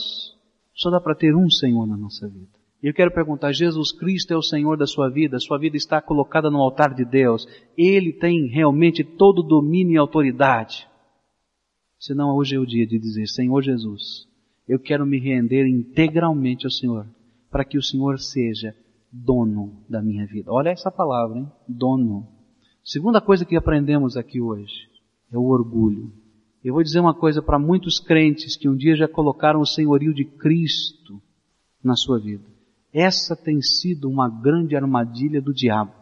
só 0.73 0.89
dá 0.89 0.99
para 0.99 1.15
ter 1.15 1.35
um 1.35 1.49
Senhor 1.49 1.85
na 1.85 1.95
nossa 1.95 2.27
vida. 2.27 2.49
E 2.83 2.87
eu 2.87 2.93
quero 2.93 3.13
perguntar, 3.13 3.51
Jesus 3.51 3.91
Cristo 3.91 4.31
é 4.31 4.37
o 4.37 4.41
Senhor 4.41 4.77
da 4.77 4.85
sua 4.85 5.09
vida, 5.09 5.39
sua 5.39 5.57
vida 5.57 5.77
está 5.77 6.01
colocada 6.01 6.51
no 6.51 6.59
altar 6.61 6.93
de 6.93 7.05
Deus, 7.05 7.47
Ele 7.77 8.13
tem 8.13 8.47
realmente 8.47 9.03
todo 9.03 9.39
o 9.39 9.47
domínio 9.47 9.93
e 9.93 9.97
autoridade. 9.97 10.87
Senão 11.97 12.35
hoje 12.35 12.55
é 12.55 12.59
o 12.59 12.65
dia 12.65 12.85
de 12.85 12.99
dizer, 12.99 13.27
Senhor 13.27 13.61
Jesus, 13.61 14.27
eu 14.67 14.79
quero 14.79 15.05
me 15.05 15.19
render 15.19 15.67
integralmente 15.67 16.65
ao 16.65 16.71
Senhor, 16.71 17.07
para 17.49 17.63
que 17.63 17.77
o 17.77 17.83
Senhor 17.83 18.19
seja 18.19 18.75
dono 19.11 19.83
da 19.87 20.01
minha 20.01 20.25
vida. 20.25 20.51
Olha 20.51 20.69
essa 20.69 20.91
palavra, 20.91 21.39
hein? 21.39 21.51
Dono. 21.67 22.27
Segunda 22.83 23.21
coisa 23.21 23.45
que 23.45 23.55
aprendemos 23.55 24.17
aqui 24.17 24.41
hoje 24.41 24.89
é 25.31 25.37
o 25.37 25.45
orgulho. 25.45 26.11
Eu 26.63 26.73
vou 26.73 26.83
dizer 26.83 26.99
uma 26.99 27.13
coisa 27.13 27.41
para 27.41 27.59
muitos 27.59 27.99
crentes 27.99 28.57
que 28.57 28.67
um 28.67 28.75
dia 28.75 28.95
já 28.95 29.07
colocaram 29.07 29.59
o 29.59 29.65
senhorio 29.65 30.13
de 30.13 30.25
Cristo 30.25 31.21
na 31.83 31.95
sua 31.95 32.19
vida. 32.19 32.43
Essa 32.91 33.35
tem 33.35 33.61
sido 33.61 34.09
uma 34.09 34.27
grande 34.27 34.75
armadilha 34.75 35.41
do 35.41 35.53
diabo. 35.53 35.93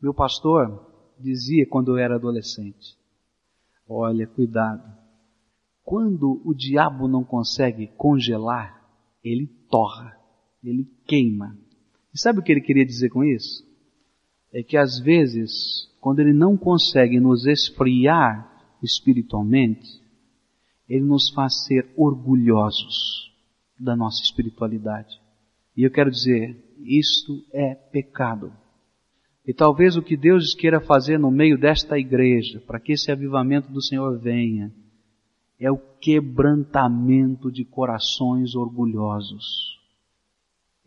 Meu 0.00 0.12
pastor 0.12 0.86
dizia 1.18 1.66
quando 1.66 1.92
eu 1.92 1.98
era 1.98 2.16
adolescente: 2.16 2.96
Olha, 3.88 4.26
cuidado. 4.26 4.82
Quando 5.86 6.42
o 6.44 6.52
diabo 6.52 7.08
não 7.08 7.24
consegue 7.24 7.86
congelar, 7.96 8.86
ele 9.24 9.46
torra, 9.70 10.14
ele 10.62 10.86
queima. 11.06 11.56
E 12.12 12.20
sabe 12.20 12.40
o 12.40 12.42
que 12.42 12.52
ele 12.52 12.60
queria 12.60 12.84
dizer 12.84 13.08
com 13.08 13.24
isso? 13.24 13.64
É 14.52 14.62
que 14.62 14.76
às 14.76 14.98
vezes 14.98 15.86
quando 16.06 16.20
Ele 16.20 16.32
não 16.32 16.56
consegue 16.56 17.18
nos 17.18 17.46
esfriar 17.46 18.48
espiritualmente, 18.80 20.00
Ele 20.88 21.04
nos 21.04 21.30
faz 21.30 21.64
ser 21.64 21.84
orgulhosos 21.96 23.34
da 23.76 23.96
nossa 23.96 24.22
espiritualidade. 24.22 25.20
E 25.76 25.82
eu 25.82 25.90
quero 25.90 26.08
dizer, 26.08 26.56
isto 26.78 27.44
é 27.52 27.74
pecado. 27.74 28.52
E 29.44 29.52
talvez 29.52 29.96
o 29.96 30.02
que 30.02 30.16
Deus 30.16 30.54
queira 30.54 30.80
fazer 30.80 31.18
no 31.18 31.28
meio 31.28 31.58
desta 31.58 31.98
igreja, 31.98 32.62
para 32.64 32.78
que 32.78 32.92
esse 32.92 33.10
avivamento 33.10 33.72
do 33.72 33.82
Senhor 33.82 34.16
venha, 34.16 34.72
é 35.58 35.70
o 35.70 35.78
quebrantamento 36.00 37.50
de 37.50 37.64
corações 37.64 38.54
orgulhosos 38.54 39.76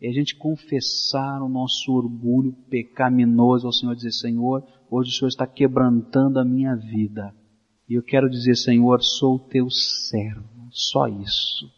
é 0.00 0.08
a 0.08 0.12
gente 0.12 0.34
confessar 0.34 1.42
o 1.42 1.48
nosso 1.48 1.92
orgulho 1.92 2.52
pecaminoso 2.70 3.66
ao 3.66 3.72
Senhor, 3.72 3.94
dizer, 3.94 4.12
Senhor, 4.12 4.66
hoje 4.90 5.10
o 5.10 5.12
Senhor 5.12 5.28
está 5.28 5.46
quebrantando 5.46 6.38
a 6.38 6.44
minha 6.44 6.74
vida. 6.74 7.34
E 7.86 7.94
eu 7.94 8.02
quero 8.02 8.30
dizer, 8.30 8.56
Senhor, 8.56 9.02
sou 9.02 9.38
teu 9.38 9.68
servo, 9.68 10.68
só 10.70 11.06
isso. 11.06 11.70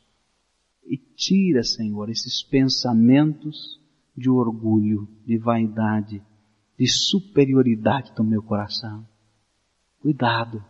E 0.85 0.97
tira, 0.97 1.65
Senhor, 1.65 2.09
esses 2.11 2.45
pensamentos 2.45 3.81
de 4.17 4.31
orgulho, 4.31 5.09
de 5.27 5.37
vaidade, 5.37 6.23
de 6.79 6.87
superioridade 6.87 8.15
do 8.15 8.23
meu 8.23 8.43
coração. 8.43 9.05
Cuidado. 9.99 10.65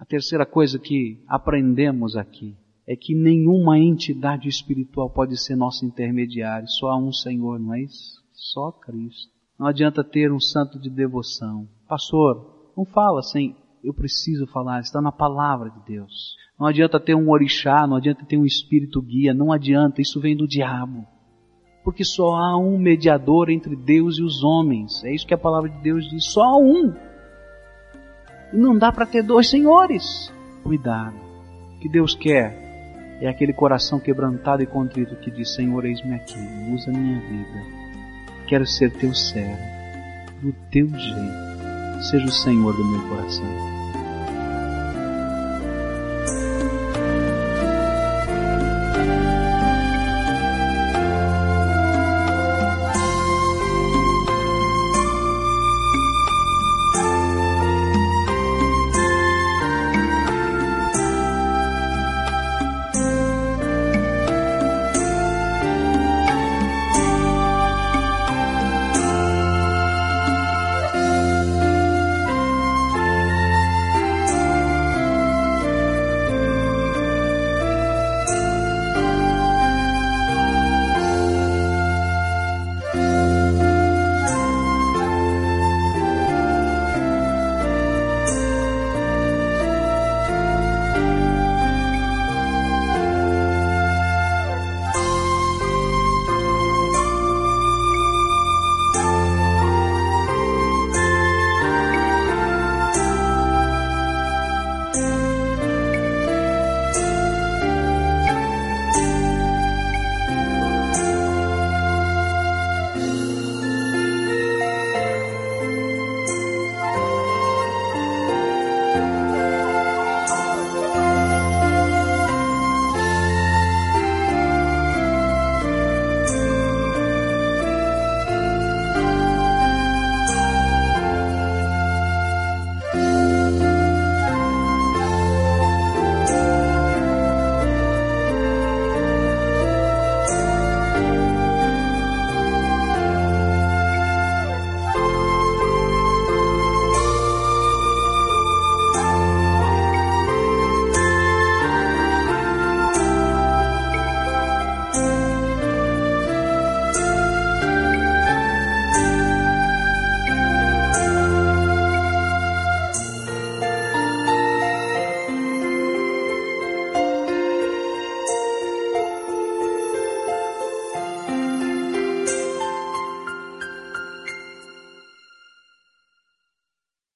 A 0.00 0.04
terceira 0.06 0.46
coisa 0.46 0.78
que 0.78 1.22
aprendemos 1.28 2.16
aqui 2.16 2.56
é 2.88 2.96
que 2.96 3.14
nenhuma 3.14 3.78
entidade 3.78 4.48
espiritual 4.48 5.10
pode 5.10 5.36
ser 5.36 5.54
nosso 5.54 5.84
intermediário, 5.84 6.66
só 6.66 6.88
há 6.88 6.96
um 6.96 7.12
Senhor, 7.12 7.60
não 7.60 7.74
é 7.74 7.82
isso? 7.82 8.18
Só 8.32 8.72
Cristo. 8.72 9.30
Não 9.58 9.66
adianta 9.66 10.02
ter 10.02 10.32
um 10.32 10.40
santo 10.40 10.80
de 10.80 10.88
devoção. 10.88 11.68
Pastor, 11.86 12.72
não 12.74 12.86
fala 12.86 13.22
sem 13.22 13.54
eu 13.84 13.92
preciso 13.92 14.46
falar, 14.46 14.80
está 14.80 15.02
na 15.02 15.12
palavra 15.12 15.68
de 15.68 15.84
Deus. 15.84 16.34
Não 16.58 16.66
adianta 16.66 16.98
ter 16.98 17.14
um 17.14 17.30
orixá, 17.30 17.86
não 17.86 17.96
adianta 17.96 18.24
ter 18.24 18.38
um 18.38 18.46
espírito 18.46 19.02
guia, 19.02 19.34
não 19.34 19.52
adianta, 19.52 20.00
isso 20.00 20.18
vem 20.18 20.34
do 20.34 20.48
diabo. 20.48 21.06
Porque 21.84 22.04
só 22.04 22.36
há 22.36 22.56
um 22.56 22.78
mediador 22.78 23.50
entre 23.50 23.76
Deus 23.76 24.18
e 24.18 24.22
os 24.22 24.42
homens. 24.42 25.04
É 25.04 25.14
isso 25.14 25.26
que 25.26 25.34
a 25.34 25.38
palavra 25.38 25.68
de 25.68 25.82
Deus 25.82 26.08
diz, 26.08 26.24
só 26.24 26.42
há 26.42 26.58
um. 26.58 27.09
Não 28.52 28.76
dá 28.76 28.90
para 28.90 29.06
ter 29.06 29.22
dois 29.22 29.48
senhores. 29.48 30.32
Cuidado. 30.62 31.14
O 31.76 31.80
que 31.80 31.88
Deus 31.88 32.14
quer 32.14 33.18
é 33.20 33.28
aquele 33.28 33.52
coração 33.52 34.00
quebrantado 34.00 34.62
e 34.62 34.66
contrito 34.66 35.16
que 35.16 35.30
diz: 35.30 35.54
Senhor, 35.54 35.84
eis-me 35.84 36.14
aqui, 36.14 36.38
usa 36.72 36.90
minha 36.90 37.20
vida. 37.20 37.64
Quero 38.46 38.66
ser 38.66 38.90
teu 38.92 39.14
servo, 39.14 39.62
do 40.42 40.52
teu 40.70 40.88
jeito. 40.88 42.02
Seja 42.02 42.26
o 42.26 42.32
Senhor 42.32 42.74
do 42.74 42.84
meu 42.84 43.08
coração. 43.08 43.79